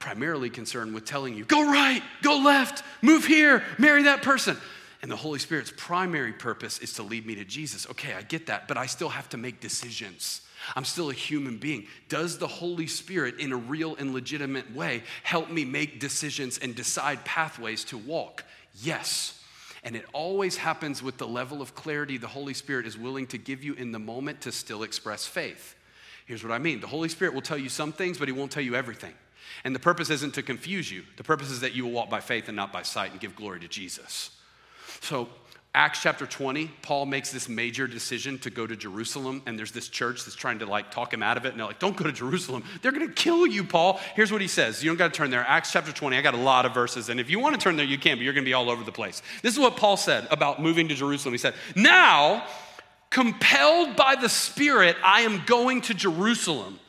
[0.00, 4.56] primarily concerned with telling you, go right, go left, move here, marry that person,
[5.02, 8.46] and the Holy Spirit's primary purpose is to lead me to Jesus, okay, I get
[8.46, 10.40] that, but I still have to make decisions.
[10.74, 11.86] I'm still a human being.
[12.08, 16.74] Does the Holy Spirit, in a real and legitimate way, help me make decisions and
[16.74, 18.42] decide pathways to walk?
[18.82, 19.37] Yes.
[19.84, 23.38] And it always happens with the level of clarity the Holy Spirit is willing to
[23.38, 25.76] give you in the moment to still express faith.
[26.26, 28.50] Here's what I mean the Holy Spirit will tell you some things, but He won't
[28.50, 29.14] tell you everything.
[29.64, 32.20] And the purpose isn't to confuse you, the purpose is that you will walk by
[32.20, 34.30] faith and not by sight and give glory to Jesus.
[35.00, 35.28] So,
[35.78, 39.88] Acts chapter 20, Paul makes this major decision to go to Jerusalem, and there's this
[39.88, 42.02] church that's trying to like talk him out of it, and they're like, Don't go
[42.02, 42.64] to Jerusalem.
[42.82, 44.00] They're gonna kill you, Paul.
[44.16, 44.82] Here's what he says.
[44.82, 45.44] You don't gotta turn there.
[45.46, 47.86] Acts chapter 20, I got a lot of verses, and if you wanna turn there,
[47.86, 49.22] you can, but you're gonna be all over the place.
[49.40, 51.32] This is what Paul said about moving to Jerusalem.
[51.32, 52.44] He said, Now,
[53.10, 56.80] compelled by the Spirit, I am going to Jerusalem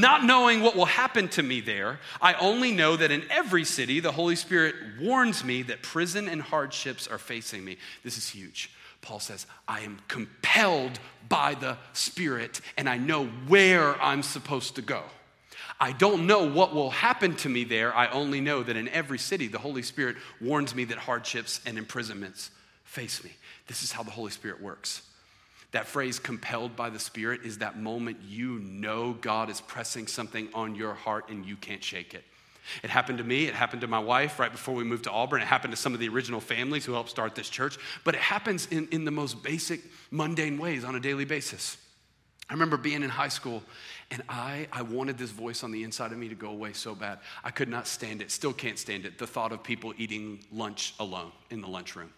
[0.00, 4.00] not knowing what will happen to me there, I only know that in every city
[4.00, 7.76] the Holy Spirit warns me that prison and hardships are facing me.
[8.02, 8.70] This is huge.
[9.02, 14.82] Paul says, I am compelled by the Spirit and I know where I'm supposed to
[14.82, 15.02] go.
[15.80, 17.94] I don't know what will happen to me there.
[17.94, 21.76] I only know that in every city the Holy Spirit warns me that hardships and
[21.76, 22.50] imprisonments
[22.84, 23.32] face me.
[23.66, 25.02] This is how the Holy Spirit works.
[25.74, 30.48] That phrase, compelled by the Spirit, is that moment you know God is pressing something
[30.54, 32.22] on your heart and you can't shake it.
[32.84, 35.42] It happened to me, it happened to my wife right before we moved to Auburn,
[35.42, 38.20] it happened to some of the original families who helped start this church, but it
[38.20, 39.80] happens in, in the most basic,
[40.12, 41.76] mundane ways on a daily basis.
[42.48, 43.60] I remember being in high school
[44.12, 46.94] and I, I wanted this voice on the inside of me to go away so
[46.94, 47.18] bad.
[47.42, 50.94] I could not stand it, still can't stand it, the thought of people eating lunch
[51.00, 52.12] alone in the lunchroom.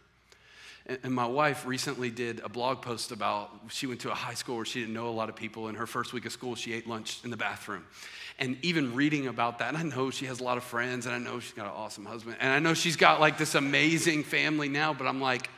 [1.03, 4.57] And my wife recently did a blog post about she went to a high school
[4.57, 5.69] where she didn't know a lot of people.
[5.69, 7.85] In her first week of school, she ate lunch in the bathroom.
[8.39, 11.19] And even reading about that, I know she has a lot of friends, and I
[11.19, 14.69] know she's got an awesome husband, and I know she's got like this amazing family
[14.69, 15.49] now, but I'm like,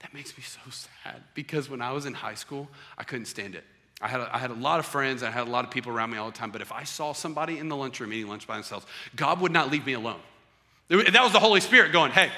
[0.00, 3.54] that makes me so sad because when I was in high school, I couldn't stand
[3.54, 3.64] it.
[4.02, 5.92] I had, a, I had a lot of friends, I had a lot of people
[5.92, 8.46] around me all the time, but if I saw somebody in the lunchroom eating lunch
[8.46, 8.84] by themselves,
[9.14, 10.20] God would not leave me alone.
[10.88, 12.30] That was the Holy Spirit going, hey,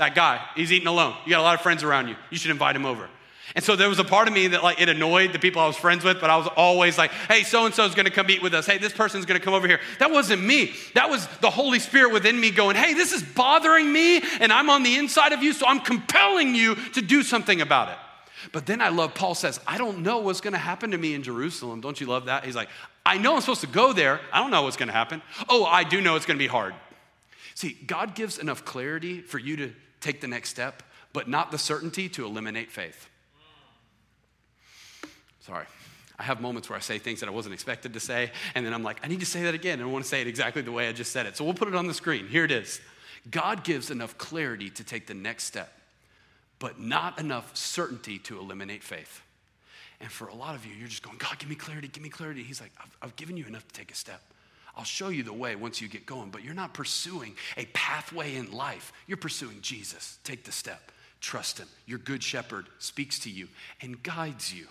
[0.00, 1.14] that guy, he's eating alone.
[1.24, 2.16] You got a lot of friends around you.
[2.30, 3.08] You should invite him over.
[3.54, 5.66] And so there was a part of me that like it annoyed the people I
[5.66, 8.30] was friends with, but I was always like, hey, so and so is gonna come
[8.30, 8.66] eat with us.
[8.66, 9.80] Hey, this person's gonna come over here.
[9.98, 10.72] That wasn't me.
[10.94, 14.70] That was the Holy Spirit within me going, hey, this is bothering me, and I'm
[14.70, 17.98] on the inside of you, so I'm compelling you to do something about it.
[18.52, 21.22] But then I love Paul says, I don't know what's gonna happen to me in
[21.22, 21.80] Jerusalem.
[21.80, 22.44] Don't you love that?
[22.44, 22.68] He's like,
[23.04, 24.20] I know I'm supposed to go there.
[24.32, 25.22] I don't know what's gonna happen.
[25.48, 26.74] Oh, I do know it's gonna be hard.
[27.54, 30.82] See, God gives enough clarity for you to take the next step,
[31.12, 33.08] but not the certainty to eliminate faith.
[35.40, 35.66] Sorry.
[36.18, 38.74] I have moments where I say things that I wasn't expected to say, and then
[38.74, 40.60] I'm like, I need to say that again, and I want to say it exactly
[40.60, 41.36] the way I just said it.
[41.36, 42.28] So we'll put it on the screen.
[42.28, 42.80] Here it is.
[43.30, 45.72] God gives enough clarity to take the next step,
[46.58, 49.22] but not enough certainty to eliminate faith.
[50.00, 52.08] And for a lot of you, you're just going, God, give me clarity, give me
[52.10, 52.42] clarity.
[52.42, 54.22] He's like, I've, I've given you enough to take a step.
[54.80, 58.36] I'll show you the way once you get going, but you're not pursuing a pathway
[58.36, 58.94] in life.
[59.06, 60.18] You're pursuing Jesus.
[60.24, 60.90] Take the step.
[61.20, 61.68] Trust him.
[61.84, 63.48] Your good shepherd speaks to you
[63.82, 64.68] and guides you.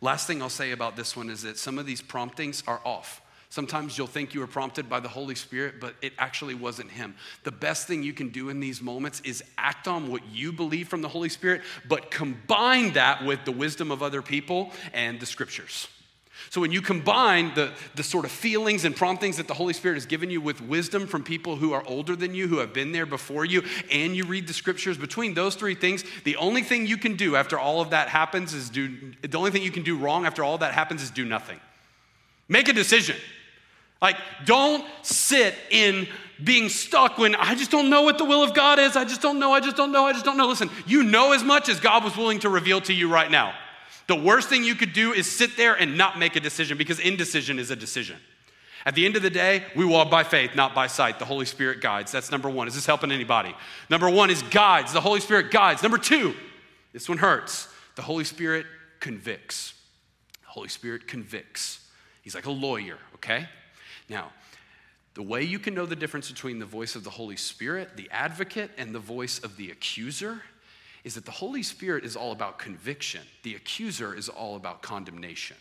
[0.00, 3.22] Last thing I'll say about this one is that some of these promptings are off.
[3.50, 7.14] Sometimes you'll think you were prompted by the Holy Spirit, but it actually wasn't Him.
[7.44, 10.88] The best thing you can do in these moments is act on what you believe
[10.88, 15.26] from the Holy Spirit, but combine that with the wisdom of other people and the
[15.26, 15.86] scriptures.
[16.48, 19.94] So when you combine the, the sort of feelings and promptings that the Holy Spirit
[19.94, 22.92] has given you with wisdom from people who are older than you, who have been
[22.92, 26.86] there before you, and you read the scriptures, between those three things, the only thing
[26.86, 29.82] you can do after all of that happens is do, the only thing you can
[29.82, 31.60] do wrong after all that happens is do nothing.
[32.48, 33.16] Make a decision.
[34.02, 36.08] Like, don't sit in
[36.42, 38.96] being stuck when I just don't know what the will of God is.
[38.96, 39.52] I just don't know.
[39.52, 40.06] I just don't know.
[40.06, 40.48] I just don't know.
[40.48, 43.54] Listen, you know as much as God was willing to reveal to you right now.
[44.10, 46.98] The worst thing you could do is sit there and not make a decision because
[46.98, 48.16] indecision is a decision.
[48.84, 51.20] At the end of the day, we walk by faith, not by sight.
[51.20, 52.10] The Holy Spirit guides.
[52.10, 52.66] That's number one.
[52.66, 53.54] Is this helping anybody?
[53.88, 54.92] Number one is guides.
[54.92, 55.84] The Holy Spirit guides.
[55.84, 56.34] Number two,
[56.92, 57.68] this one hurts.
[57.94, 58.66] The Holy Spirit
[58.98, 59.74] convicts.
[60.42, 61.78] The Holy Spirit convicts.
[62.22, 63.48] He's like a lawyer, okay?
[64.08, 64.32] Now,
[65.14, 68.10] the way you can know the difference between the voice of the Holy Spirit, the
[68.10, 70.42] advocate, and the voice of the accuser
[71.04, 75.56] is that the Holy Spirit is all about conviction, the accuser is all about condemnation.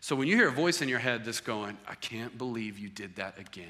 [0.00, 2.88] So when you hear a voice in your head that's going, I can't believe you
[2.88, 3.66] did that again.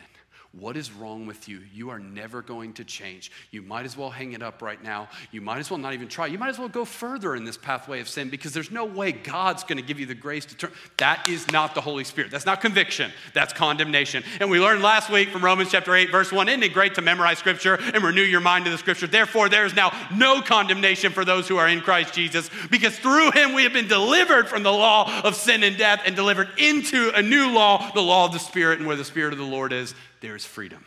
[0.58, 1.60] What is wrong with you?
[1.72, 3.30] You are never going to change.
[3.52, 5.08] You might as well hang it up right now.
[5.30, 6.26] You might as well not even try.
[6.26, 9.12] You might as well go further in this pathway of sin because there's no way
[9.12, 10.72] God's going to give you the grace to turn.
[10.96, 12.32] That is not the Holy Spirit.
[12.32, 13.12] That's not conviction.
[13.34, 14.24] That's condemnation.
[14.40, 17.02] And we learned last week from Romans chapter 8, verse 1 Isn't it great to
[17.02, 19.06] memorize scripture and renew your mind to the scripture?
[19.06, 23.30] Therefore, there is now no condemnation for those who are in Christ Jesus because through
[23.30, 27.12] him we have been delivered from the law of sin and death and delivered into
[27.14, 28.78] a new law, the law of the Spirit.
[28.78, 30.84] And where the Spirit of the Lord is, there is freedom.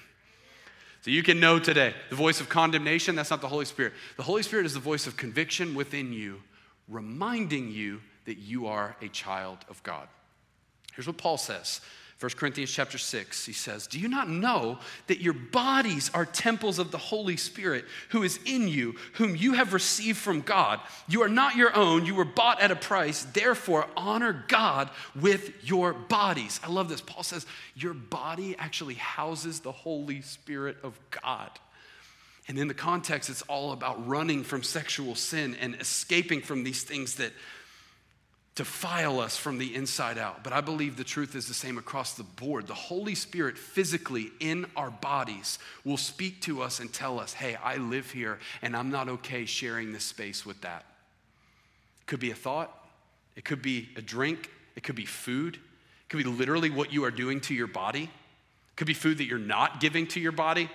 [1.02, 3.94] So you can know today the voice of condemnation, that's not the Holy Spirit.
[4.17, 6.41] The Holy Spirit is the voice of conviction within you,
[6.88, 10.08] reminding you that you are a child of God.
[10.94, 11.82] Here's what Paul says
[12.22, 16.78] 1 Corinthians chapter 6, he says, Do you not know that your bodies are temples
[16.78, 20.80] of the Holy Spirit who is in you, whom you have received from God?
[21.08, 23.24] You are not your own, you were bought at a price.
[23.24, 26.60] Therefore, honor God with your bodies.
[26.64, 27.02] I love this.
[27.02, 31.50] Paul says, Your body actually houses the Holy Spirit of God.
[32.48, 36.84] And in the context, it's all about running from sexual sin and escaping from these
[36.84, 37.32] things that
[38.56, 40.44] defile us from the inside out.
[40.44, 42.68] But I believe the truth is the same across the board.
[42.68, 47.56] The Holy Spirit physically in our bodies will speak to us and tell us, hey,
[47.56, 50.86] I live here and I'm not okay sharing this space with that.
[52.02, 52.78] It could be a thought,
[53.38, 57.06] it could be a drink, it could be food, it could be literally what you
[57.06, 60.34] are doing to your body, it could be food that you're not giving to your
[60.34, 60.70] body.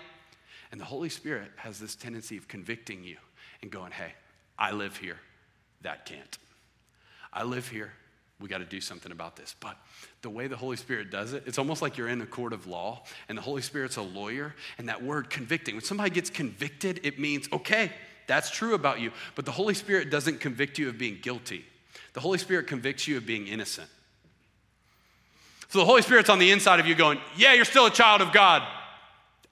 [0.72, 3.18] And the Holy Spirit has this tendency of convicting you
[3.60, 4.14] and going, hey,
[4.58, 5.18] I live here,
[5.82, 6.38] that can't.
[7.36, 7.92] I live here.
[8.40, 9.54] We got to do something about this.
[9.60, 9.76] But
[10.22, 12.66] the way the Holy Spirit does it, it's almost like you're in a court of
[12.66, 14.54] law and the Holy Spirit's a lawyer.
[14.78, 17.92] And that word convicting, when somebody gets convicted, it means, okay,
[18.26, 19.12] that's true about you.
[19.34, 21.64] But the Holy Spirit doesn't convict you of being guilty,
[22.14, 23.88] the Holy Spirit convicts you of being innocent.
[25.68, 28.22] So the Holy Spirit's on the inside of you going, yeah, you're still a child
[28.22, 28.62] of God.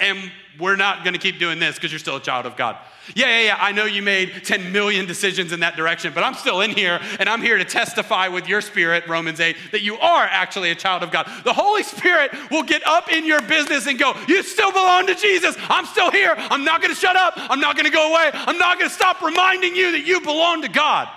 [0.01, 2.77] And we're not going to keep doing this because you're still a child of God.
[3.15, 3.57] Yeah, yeah, yeah.
[3.61, 7.01] I know you made 10 million decisions in that direction, but I'm still in here
[7.19, 10.75] and I'm here to testify with your spirit, Romans 8, that you are actually a
[10.75, 11.31] child of God.
[11.45, 15.15] The Holy Spirit will get up in your business and go, You still belong to
[15.15, 15.55] Jesus.
[15.69, 16.35] I'm still here.
[16.37, 17.35] I'm not going to shut up.
[17.37, 18.31] I'm not going to go away.
[18.33, 21.09] I'm not going to stop reminding you that you belong to God.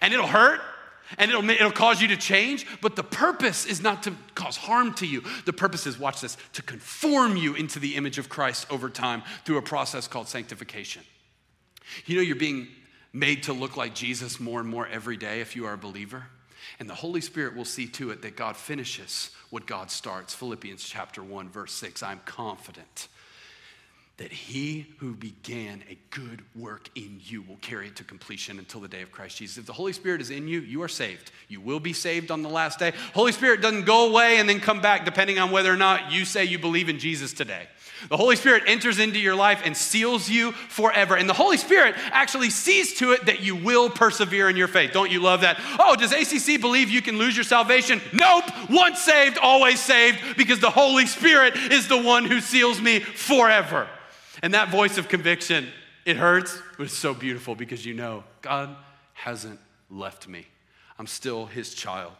[0.00, 0.60] And it'll hurt
[1.18, 4.94] and it'll, it'll cause you to change, but the purpose is not to cause harm
[4.94, 5.22] to you.
[5.44, 9.22] The purpose is, watch this, to conform you into the image of Christ over time
[9.44, 11.02] through a process called sanctification.
[12.06, 12.68] You know, you're being
[13.12, 16.24] made to look like Jesus more and more every day if you are a believer.
[16.80, 20.34] And the Holy Spirit will see to it that God finishes what God starts.
[20.34, 23.08] Philippians chapter 1, verse 6 I'm confident
[24.16, 28.80] that he who began a good work in you will carry it to completion until
[28.80, 29.58] the day of Christ Jesus.
[29.58, 31.32] If the Holy Spirit is in you, you are saved.
[31.48, 32.92] You will be saved on the last day.
[33.12, 36.24] Holy Spirit doesn't go away and then come back depending on whether or not you
[36.24, 37.66] say you believe in Jesus today.
[38.08, 41.16] The Holy Spirit enters into your life and seals you forever.
[41.16, 44.92] And the Holy Spirit actually sees to it that you will persevere in your faith.
[44.92, 45.58] Don't you love that?
[45.78, 48.00] Oh, does ACC believe you can lose your salvation?
[48.12, 48.44] Nope.
[48.70, 53.88] Once saved, always saved, because the Holy Spirit is the one who seals me forever.
[54.42, 55.68] And that voice of conviction,
[56.04, 58.74] it hurts, but it's so beautiful because you know God
[59.12, 60.46] hasn't left me.
[60.98, 62.12] I'm still his child.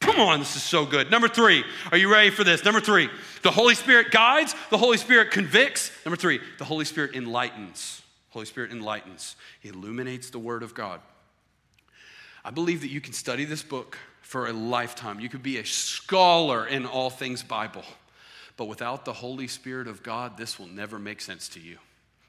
[0.00, 1.10] Come on, this is so good.
[1.10, 2.64] Number three, are you ready for this?
[2.64, 3.08] Number three,
[3.42, 5.90] the Holy Spirit guides, the Holy Spirit convicts.
[6.04, 8.02] Number three, the Holy Spirit enlightens.
[8.30, 11.00] Holy Spirit enlightens, He illuminates the Word of God.
[12.44, 15.18] I believe that you can study this book for a lifetime.
[15.18, 17.84] You could be a scholar in all things Bible.
[18.58, 21.78] But without the Holy Spirit of God, this will never make sense to you.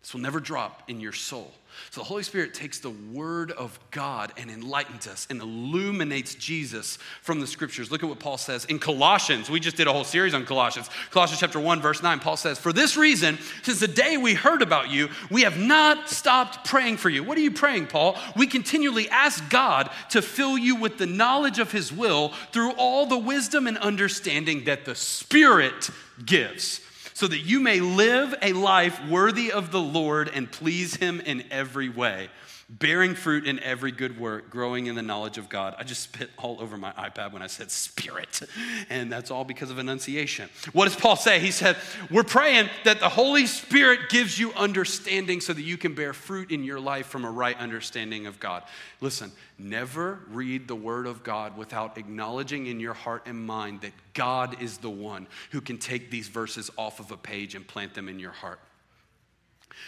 [0.10, 1.54] This will never drop in your soul.
[1.92, 6.98] So the Holy Spirit takes the Word of God and enlightens us and illuminates Jesus
[7.22, 7.92] from the Scriptures.
[7.92, 9.52] Look at what Paul says in Colossians.
[9.52, 10.90] We just did a whole series on Colossians.
[11.12, 14.64] Colossians chapter 1, verse 9, Paul says, For this reason, since the day we heard
[14.64, 17.24] about you, we have not stopped praying for you.
[17.24, 18.18] What are you praying, Paul?
[18.36, 23.06] We continually ask God to fill you with the knowledge of His will through all
[23.06, 25.92] the wisdom and understanding that the Spirit
[26.26, 26.82] gives
[27.20, 31.44] so that you may live a life worthy of the Lord and please Him in
[31.52, 32.30] every way
[32.70, 35.76] bearing fruit in every good work, growing in the knowledge of God.
[35.80, 38.42] I just spit all over my iPad when I said spirit,
[38.90, 40.50] and that's all because of enunciation.
[40.72, 41.40] What does Paul say?
[41.40, 41.78] He said,
[42.12, 46.52] We're praying that the Holy Spirit gives you understanding so that you can bear fruit
[46.52, 48.64] in your life from a right understanding of God.
[49.02, 53.94] Listen, never read the Word of God without acknowledging in your heart and mind that
[54.14, 57.96] God is the one who can take these verses off of a page and plant
[57.96, 58.60] them in your heart.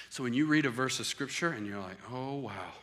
[0.10, 2.74] So when you read a verse of scripture and you're like, oh, wow,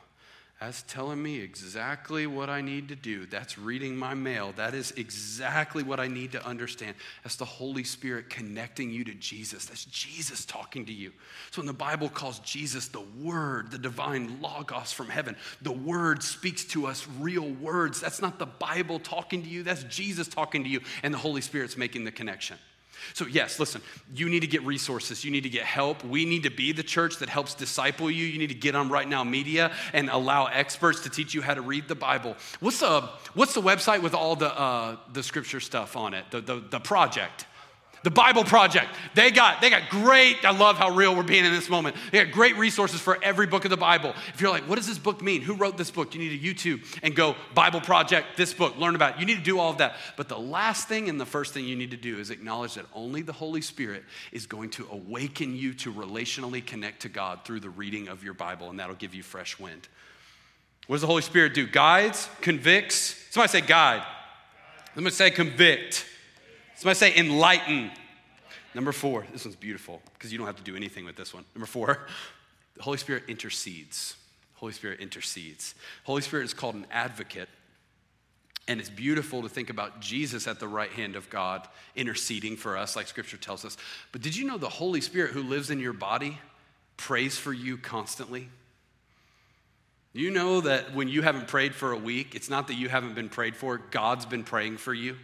[0.60, 3.26] that's telling me exactly what I need to do.
[3.26, 4.52] That's reading my mail.
[4.56, 6.96] That is exactly what I need to understand.
[7.22, 9.66] That's the Holy Spirit connecting you to Jesus.
[9.66, 11.12] That's Jesus talking to you.
[11.52, 16.24] So when the Bible calls Jesus the Word, the divine Logos from heaven, the Word
[16.24, 18.00] speaks to us real words.
[18.00, 21.40] That's not the Bible talking to you, that's Jesus talking to you, and the Holy
[21.40, 22.58] Spirit's making the connection.
[23.14, 23.80] So, yes, listen,
[24.14, 25.24] you need to get resources.
[25.24, 26.04] You need to get help.
[26.04, 28.24] We need to be the church that helps disciple you.
[28.24, 31.54] You need to get on Right Now Media and allow experts to teach you how
[31.54, 32.36] to read the Bible.
[32.60, 33.02] What's the,
[33.34, 36.24] what's the website with all the, uh, the scripture stuff on it?
[36.30, 37.46] The, the, the project?
[38.04, 38.86] The Bible Project.
[39.14, 41.96] They got, they got great, I love how real we're being in this moment.
[42.12, 44.14] They got great resources for every book of the Bible.
[44.32, 45.42] If you're like, what does this book mean?
[45.42, 46.14] Who wrote this book?
[46.14, 49.20] You need to YouTube and go, Bible Project, this book, learn about it.
[49.20, 49.96] You need to do all of that.
[50.16, 52.86] But the last thing and the first thing you need to do is acknowledge that
[52.94, 57.60] only the Holy Spirit is going to awaken you to relationally connect to God through
[57.60, 59.88] the reading of your Bible, and that'll give you fresh wind.
[60.86, 61.66] What does the Holy Spirit do?
[61.66, 63.26] Guides, convicts.
[63.30, 64.06] Somebody say guide.
[64.96, 66.06] Let me say convict.
[66.78, 67.90] Somebody say enlighten.
[68.72, 71.44] Number four, this one's beautiful because you don't have to do anything with this one.
[71.52, 72.06] Number four,
[72.76, 74.14] the Holy Spirit intercedes.
[74.54, 75.74] Holy Spirit intercedes.
[76.04, 77.48] Holy Spirit is called an advocate.
[78.68, 81.66] And it's beautiful to think about Jesus at the right hand of God
[81.96, 83.76] interceding for us, like scripture tells us.
[84.12, 86.38] But did you know the Holy Spirit who lives in your body
[86.96, 88.50] prays for you constantly?
[90.12, 93.16] You know that when you haven't prayed for a week, it's not that you haven't
[93.16, 95.16] been prayed for, God's been praying for you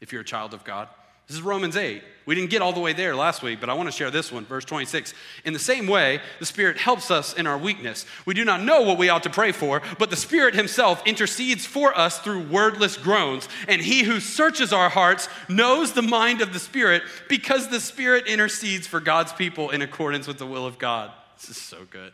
[0.00, 0.86] if you're a child of God.
[1.30, 2.02] This is Romans 8.
[2.26, 4.32] We didn't get all the way there last week, but I want to share this
[4.32, 5.14] one, verse 26.
[5.44, 8.04] In the same way, the Spirit helps us in our weakness.
[8.26, 11.64] We do not know what we ought to pray for, but the Spirit Himself intercedes
[11.64, 13.48] for us through wordless groans.
[13.68, 18.26] And He who searches our hearts knows the mind of the Spirit because the Spirit
[18.26, 21.12] intercedes for God's people in accordance with the will of God.
[21.36, 22.12] This is so good.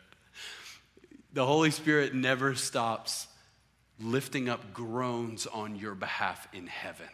[1.32, 3.28] The Holy Spirit never stops
[3.98, 7.08] lifting up groans on your behalf in heaven.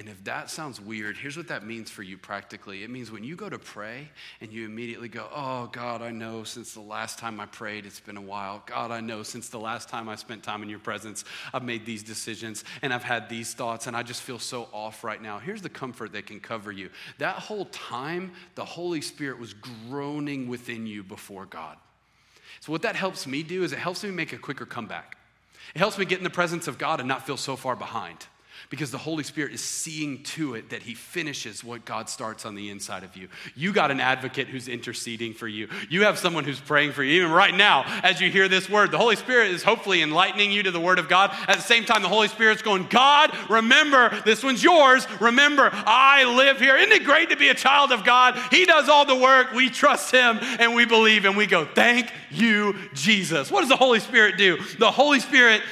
[0.00, 2.84] And if that sounds weird, here's what that means for you practically.
[2.84, 4.08] It means when you go to pray
[4.40, 8.00] and you immediately go, Oh, God, I know since the last time I prayed, it's
[8.00, 8.62] been a while.
[8.64, 11.84] God, I know since the last time I spent time in your presence, I've made
[11.84, 15.38] these decisions and I've had these thoughts and I just feel so off right now.
[15.38, 16.88] Here's the comfort that can cover you.
[17.18, 21.76] That whole time, the Holy Spirit was groaning within you before God.
[22.60, 25.18] So, what that helps me do is it helps me make a quicker comeback.
[25.74, 28.24] It helps me get in the presence of God and not feel so far behind
[28.70, 32.54] because the Holy Spirit is seeing to it that He finishes what God starts on
[32.54, 33.28] the inside of you.
[33.56, 35.68] You got an advocate who's interceding for you.
[35.88, 37.20] You have someone who's praying for you.
[37.20, 40.62] Even right now, as you hear this word, the Holy Spirit is hopefully enlightening you
[40.62, 41.32] to the Word of God.
[41.48, 45.04] At the same time, the Holy Spirit's going, God, remember, this one's yours.
[45.20, 46.76] Remember, I live here.
[46.76, 48.38] Isn't it great to be a child of God?
[48.52, 49.52] He does all the work.
[49.52, 53.50] We trust Him and we believe and we go, Thank you, Jesus.
[53.50, 54.58] What does the Holy Spirit do?
[54.78, 55.62] The Holy Spirit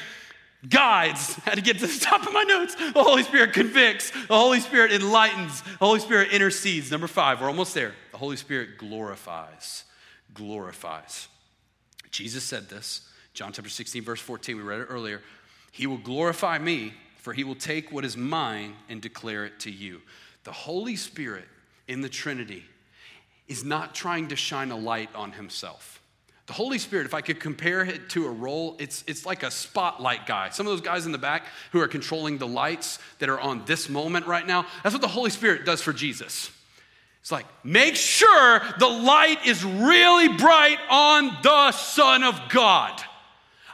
[0.68, 1.34] guides.
[1.36, 2.74] Had to get to the top of my notes.
[2.74, 4.10] The Holy Spirit convicts.
[4.10, 5.62] The Holy Spirit enlightens.
[5.62, 6.90] The Holy Spirit intercedes.
[6.90, 7.94] Number five, we're almost there.
[8.12, 9.84] The Holy Spirit glorifies.
[10.34, 11.28] Glorifies.
[12.10, 14.56] Jesus said this, John chapter 16, verse 14.
[14.56, 15.20] We read it earlier.
[15.70, 19.70] He will glorify me, for he will take what is mine and declare it to
[19.70, 20.00] you.
[20.44, 21.44] The Holy Spirit
[21.86, 22.64] in the Trinity
[23.46, 25.97] is not trying to shine a light on himself.
[26.48, 29.50] The Holy Spirit, if I could compare it to a role, it's, it's like a
[29.50, 30.48] spotlight guy.
[30.48, 33.66] Some of those guys in the back who are controlling the lights that are on
[33.66, 36.50] this moment right now, that's what the Holy Spirit does for Jesus.
[37.20, 42.98] It's like, make sure the light is really bright on the Son of God.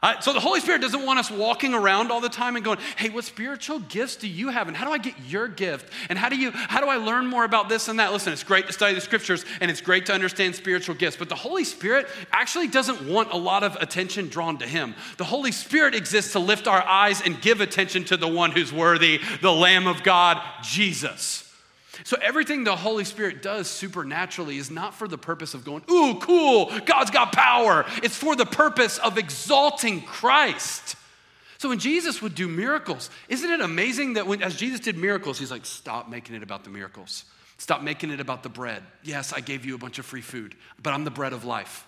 [0.05, 2.79] Uh, so the Holy Spirit doesn't want us walking around all the time and going,
[2.97, 6.19] "Hey, what spiritual gifts do you have, and how do I get your gift, and
[6.19, 8.67] how do you how do I learn more about this and that?" Listen, it's great
[8.67, 12.07] to study the scriptures and it's great to understand spiritual gifts, but the Holy Spirit
[12.33, 14.95] actually doesn't want a lot of attention drawn to Him.
[15.17, 18.75] The Holy Spirit exists to lift our eyes and give attention to the one who's
[18.75, 21.44] worthy, the Lamb of God, Jesus.
[22.03, 26.19] So, everything the Holy Spirit does supernaturally is not for the purpose of going, ooh,
[26.21, 27.85] cool, God's got power.
[28.03, 30.97] It's for the purpose of exalting Christ.
[31.59, 35.39] So, when Jesus would do miracles, isn't it amazing that when, as Jesus did miracles,
[35.39, 37.25] he's like, stop making it about the miracles.
[37.59, 38.83] Stop making it about the bread.
[39.03, 41.87] Yes, I gave you a bunch of free food, but I'm the bread of life.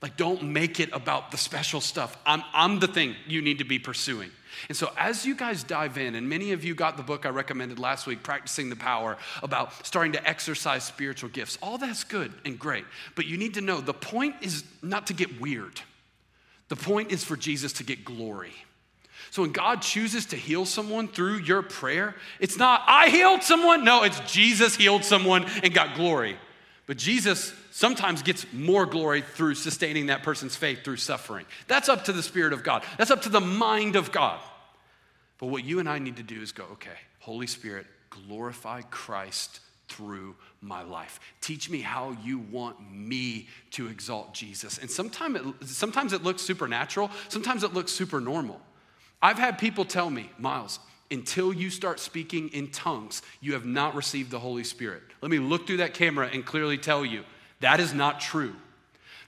[0.00, 2.16] Like, don't make it about the special stuff.
[2.24, 4.30] I'm, I'm the thing you need to be pursuing.
[4.68, 7.30] And so, as you guys dive in, and many of you got the book I
[7.30, 12.32] recommended last week, Practicing the Power, about starting to exercise spiritual gifts, all that's good
[12.44, 12.84] and great.
[13.14, 15.80] But you need to know the point is not to get weird,
[16.68, 18.52] the point is for Jesus to get glory.
[19.30, 23.84] So when God chooses to heal someone through your prayer, it's not, I healed someone.
[23.84, 26.38] No, it's Jesus healed someone and got glory.
[26.86, 31.44] But Jesus sometimes gets more glory through sustaining that person's faith through suffering.
[31.66, 34.40] That's up to the Spirit of God, that's up to the mind of God.
[35.38, 39.60] But what you and I need to do is go, okay, Holy Spirit, glorify Christ
[39.88, 41.18] through my life.
[41.40, 44.78] Teach me how you want me to exalt Jesus.
[44.78, 48.60] And sometimes it, sometimes it looks supernatural, sometimes it looks super normal.
[49.22, 50.78] I've had people tell me, Miles,
[51.10, 55.02] until you start speaking in tongues, you have not received the Holy Spirit.
[55.22, 57.24] Let me look through that camera and clearly tell you
[57.60, 58.54] that is not true.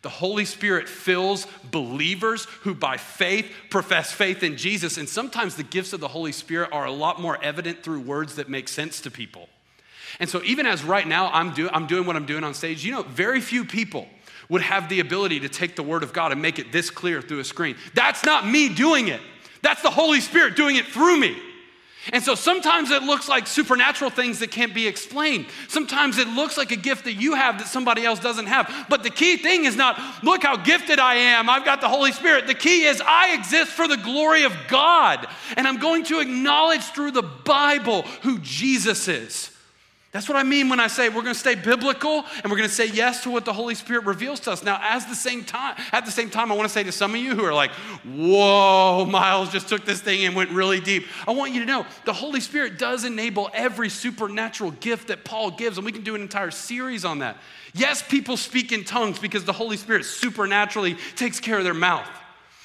[0.02, 4.96] The Holy Spirit fills believers who by faith profess faith in Jesus.
[4.96, 8.36] And sometimes the gifts of the Holy Spirit are a lot more evident through words
[8.36, 9.48] that make sense to people.
[10.18, 12.84] And so, even as right now I'm, do, I'm doing what I'm doing on stage,
[12.84, 14.08] you know, very few people
[14.48, 17.22] would have the ability to take the Word of God and make it this clear
[17.22, 17.76] through a screen.
[17.94, 19.20] That's not me doing it,
[19.62, 21.36] that's the Holy Spirit doing it through me.
[22.12, 25.46] And so sometimes it looks like supernatural things that can't be explained.
[25.68, 28.86] Sometimes it looks like a gift that you have that somebody else doesn't have.
[28.88, 32.12] But the key thing is not, look how gifted I am, I've got the Holy
[32.12, 32.46] Spirit.
[32.46, 35.26] The key is, I exist for the glory of God.
[35.56, 39.50] And I'm going to acknowledge through the Bible who Jesus is.
[40.12, 42.68] That's what I mean when I say we're going to stay biblical and we're going
[42.68, 44.64] to say yes to what the Holy Spirit reveals to us.
[44.64, 47.14] Now, as the same time, at the same time, I want to say to some
[47.14, 47.70] of you who are like,
[48.04, 51.86] "Whoa, Miles just took this thing and went really deep." I want you to know
[52.06, 56.16] the Holy Spirit does enable every supernatural gift that Paul gives, and we can do
[56.16, 57.36] an entire series on that.
[57.72, 62.08] Yes, people speak in tongues because the Holy Spirit supernaturally takes care of their mouth.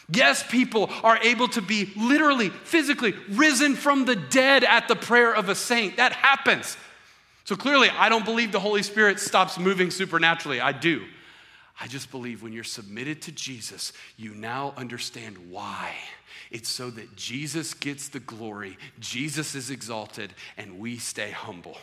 [0.09, 5.35] Yes, people are able to be literally, physically risen from the dead at the prayer
[5.35, 5.97] of a saint.
[5.97, 6.77] That happens.
[7.45, 10.59] So clearly, I don't believe the Holy Spirit stops moving supernaturally.
[10.59, 11.03] I do.
[11.79, 15.93] I just believe when you're submitted to Jesus, you now understand why.
[16.49, 21.77] It's so that Jesus gets the glory, Jesus is exalted, and we stay humble.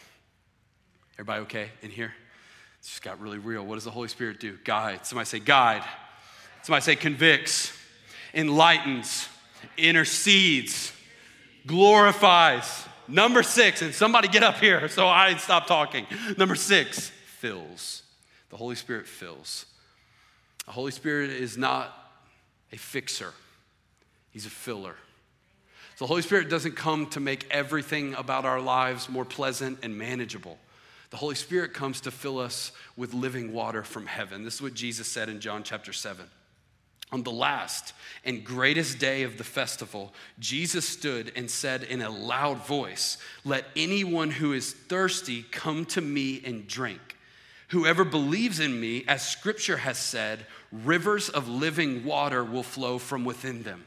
[1.15, 2.13] Everybody okay in here?
[2.81, 3.65] It just got really real.
[3.65, 4.59] What does the Holy Spirit do?
[4.65, 5.07] Guide.
[5.07, 5.85] Somebody say guide.
[6.63, 7.73] Somebody say convicts,
[8.35, 9.29] enlightens,
[9.77, 10.93] intercedes,
[11.67, 16.07] glorifies, Number six, and somebody get up here so I stop talking.
[16.37, 18.03] Number six, fills.
[18.51, 19.67] The Holy Spirit fills.
[20.67, 21.93] The Holy Spirit is not
[22.73, 23.33] a fixer,
[24.31, 24.97] He's a filler.
[25.97, 29.99] So the Holy Spirit doesn't come to make everything about our lives more pleasant and
[29.99, 30.59] manageable.
[31.11, 34.45] The Holy Spirit comes to fill us with living water from heaven.
[34.45, 36.25] This is what Jesus said in John chapter 7.
[37.13, 37.93] On the last
[38.25, 43.67] and greatest day of the festival, Jesus stood and said in a loud voice, Let
[43.77, 47.19] anyone who is thirsty come to me and drink.
[47.69, 53.25] Whoever believes in me, as scripture has said, rivers of living water will flow from
[53.25, 53.85] within them.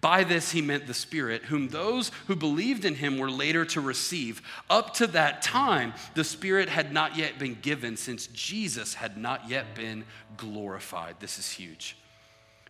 [0.00, 3.80] By this he meant the Spirit, whom those who believed in him were later to
[3.80, 4.40] receive.
[4.70, 9.48] Up to that time, the Spirit had not yet been given, since Jesus had not
[9.48, 10.04] yet been
[10.36, 11.16] glorified.
[11.20, 11.97] This is huge.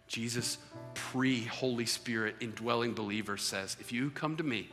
[0.08, 0.58] Jesus,
[0.94, 4.68] pre Holy Spirit indwelling believer, says, If you come to me,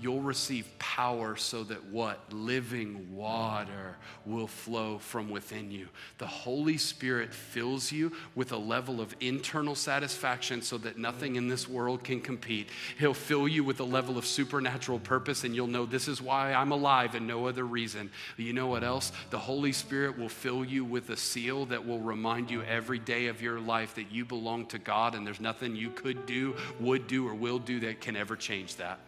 [0.00, 2.20] you'll receive power so that what?
[2.32, 3.96] Living water
[4.26, 5.88] will flow from within you.
[6.18, 11.48] The Holy Spirit fills you with a level of internal satisfaction so that nothing in
[11.48, 12.68] this world can compete.
[12.98, 16.52] He'll fill you with a level of supernatural purpose, and you'll know this is why
[16.52, 18.10] I'm alive and no other reason.
[18.36, 19.12] But you know what else?
[19.30, 23.28] The Holy Spirit will fill you with a seal that will remind you every day
[23.28, 27.06] of your life that you belong to God and there's nothing you could do, would
[27.06, 28.98] do, or will do that can ever change that.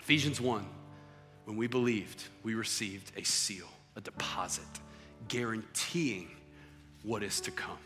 [0.00, 0.66] Ephesians 1
[1.44, 4.64] when we believed, we received a seal, a deposit,
[5.28, 6.30] guaranteeing
[7.02, 7.78] what is to come.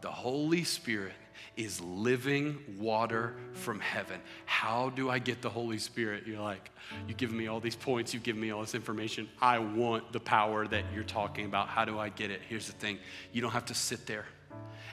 [0.00, 1.14] the Holy Spirit
[1.56, 4.20] is living water from heaven.
[4.44, 6.24] How do I get the Holy Spirit?
[6.26, 6.70] You're like,
[7.08, 9.28] you give me all these points, you give me all this information.
[9.40, 11.68] I want the power that you're talking about.
[11.68, 12.40] How do I get it?
[12.48, 12.98] Here's the thing
[13.32, 14.26] you don't have to sit there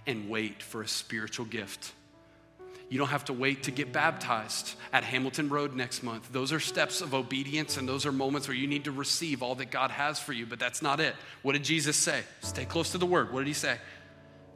[0.08, 1.94] and wait for a spiritual gift.
[2.90, 6.30] You don't have to wait to get baptized at Hamilton Road next month.
[6.34, 9.56] Those are steps of obedience, and those are moments where you need to receive all
[9.56, 11.16] that God has for you, but that's not it.
[11.42, 12.22] What did Jesus say?
[12.42, 13.32] Stay close to the word.
[13.32, 13.78] What did he say?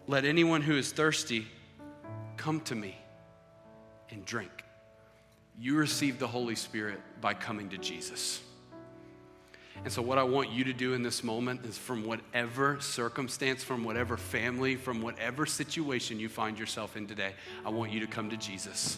[0.08, 1.48] Let anyone who is thirsty
[2.36, 2.98] come to me
[4.10, 4.52] and drink.
[5.58, 8.42] You receive the Holy Spirit by coming to Jesus.
[9.84, 13.64] And so, what I want you to do in this moment is from whatever circumstance,
[13.64, 17.34] from whatever family, from whatever situation you find yourself in today,
[17.66, 18.98] I want you to come to Jesus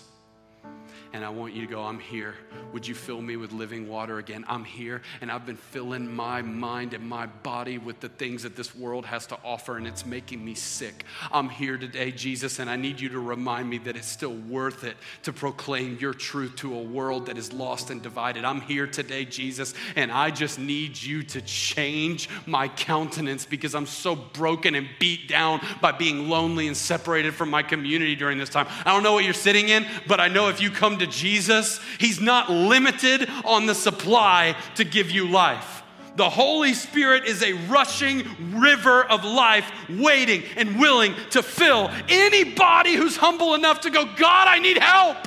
[1.13, 2.35] and I want you to go, I'm here.
[2.73, 4.45] Would you fill me with living water again?
[4.47, 8.55] I'm here, and I've been filling my mind and my body with the things that
[8.55, 11.05] this world has to offer, and it's making me sick.
[11.31, 14.83] I'm here today, Jesus, and I need you to remind me that it's still worth
[14.83, 18.45] it to proclaim your truth to a world that is lost and divided.
[18.45, 23.85] I'm here today, Jesus, and I just need you to change my countenance because I'm
[23.85, 28.49] so broken and beat down by being lonely and separated from my community during this
[28.49, 28.67] time.
[28.85, 30.69] I don't know what you're sitting in, but I know if you
[30.99, 35.83] to Jesus, He's not limited on the supply to give you life.
[36.17, 38.25] The Holy Spirit is a rushing
[38.59, 44.47] river of life, waiting and willing to fill anybody who's humble enough to go, God,
[44.47, 45.17] I need help.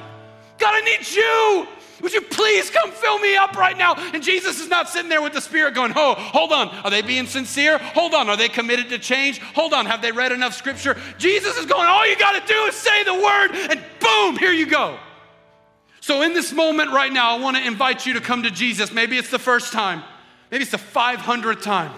[0.58, 1.68] God, I need you.
[2.02, 3.94] Would you please come fill me up right now?
[4.12, 6.68] And Jesus is not sitting there with the Spirit going, Oh, hold on.
[6.68, 7.78] Are they being sincere?
[7.78, 8.28] Hold on.
[8.28, 9.38] Are they committed to change?
[9.54, 9.86] Hold on.
[9.86, 10.96] Have they read enough scripture?
[11.18, 14.52] Jesus is going, All you got to do is say the word, and boom, here
[14.52, 14.98] you go.
[16.10, 18.90] So, in this moment right now, I want to invite you to come to Jesus.
[18.90, 20.02] Maybe it's the first time,
[20.50, 21.92] maybe it's the 500th time.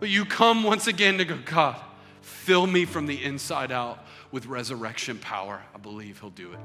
[0.00, 1.78] But you come once again to go, God,
[2.22, 5.60] fill me from the inside out with resurrection power.
[5.74, 6.58] I believe He'll do it.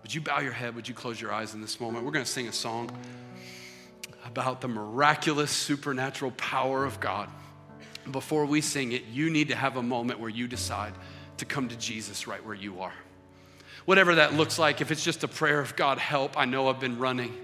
[0.00, 0.74] Would you bow your head?
[0.74, 2.06] Would you close your eyes in this moment?
[2.06, 2.90] We're going to sing a song
[4.24, 7.28] about the miraculous supernatural power of God.
[8.10, 10.94] Before we sing it, you need to have a moment where you decide
[11.36, 12.94] to come to Jesus right where you are
[13.84, 14.80] whatever that looks like.
[14.80, 17.34] If it's just a prayer of God, help, I know I've been running.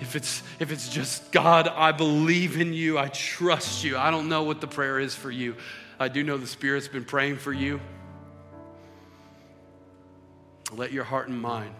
[0.00, 3.96] If it's, if it's just, God, I believe in you, I trust you.
[3.98, 5.56] I don't know what the prayer is for you.
[5.98, 7.80] I do know the Spirit's been praying for you.
[10.72, 11.74] Let your heart and mind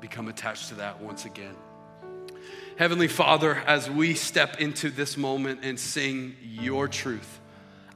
[0.00, 1.54] become attached to that once again.
[2.76, 7.40] Heavenly Father, as we step into this moment and sing your truth,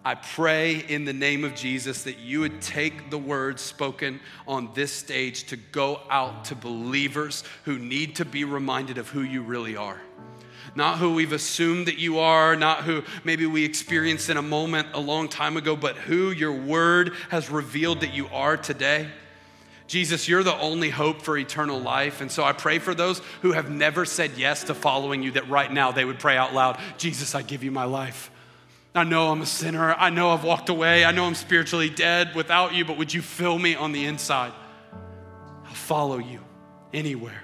[0.08, 4.70] I pray in the name of Jesus that you would take the words spoken on
[4.72, 9.42] this stage to go out to believers who need to be reminded of who you
[9.42, 10.00] really are.
[10.74, 14.88] Not who we've assumed that you are, not who maybe we experienced in a moment
[14.94, 19.10] a long time ago, but who your word has revealed that you are today.
[19.88, 22.22] Jesus, you're the only hope for eternal life.
[22.22, 25.50] And so I pray for those who have never said yes to following you that
[25.50, 28.30] right now they would pray out loud Jesus, I give you my life.
[28.98, 29.94] I know I'm a sinner.
[29.94, 31.04] I know I've walked away.
[31.04, 34.52] I know I'm spiritually dead without you, but would you fill me on the inside?
[35.64, 36.40] I'll follow you
[36.92, 37.42] anywhere.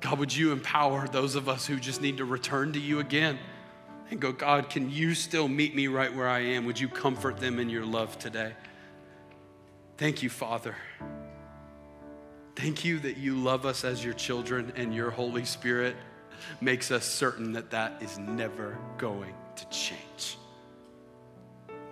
[0.00, 3.38] God, would you empower those of us who just need to return to you again
[4.10, 6.64] and go, God, can you still meet me right where I am?
[6.66, 8.54] Would you comfort them in your love today?
[9.98, 10.74] Thank you, Father.
[12.56, 15.94] Thank you that you love us as your children and your Holy Spirit
[16.60, 20.38] makes us certain that that is never going to change.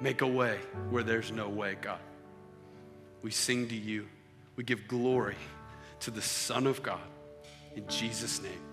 [0.01, 0.59] Make a way
[0.91, 2.01] where there's no way, God.
[3.23, 4.07] We sing to you.
[4.57, 5.37] We give glory
[6.01, 7.01] to the Son of God.
[7.75, 8.66] In Jesus' name.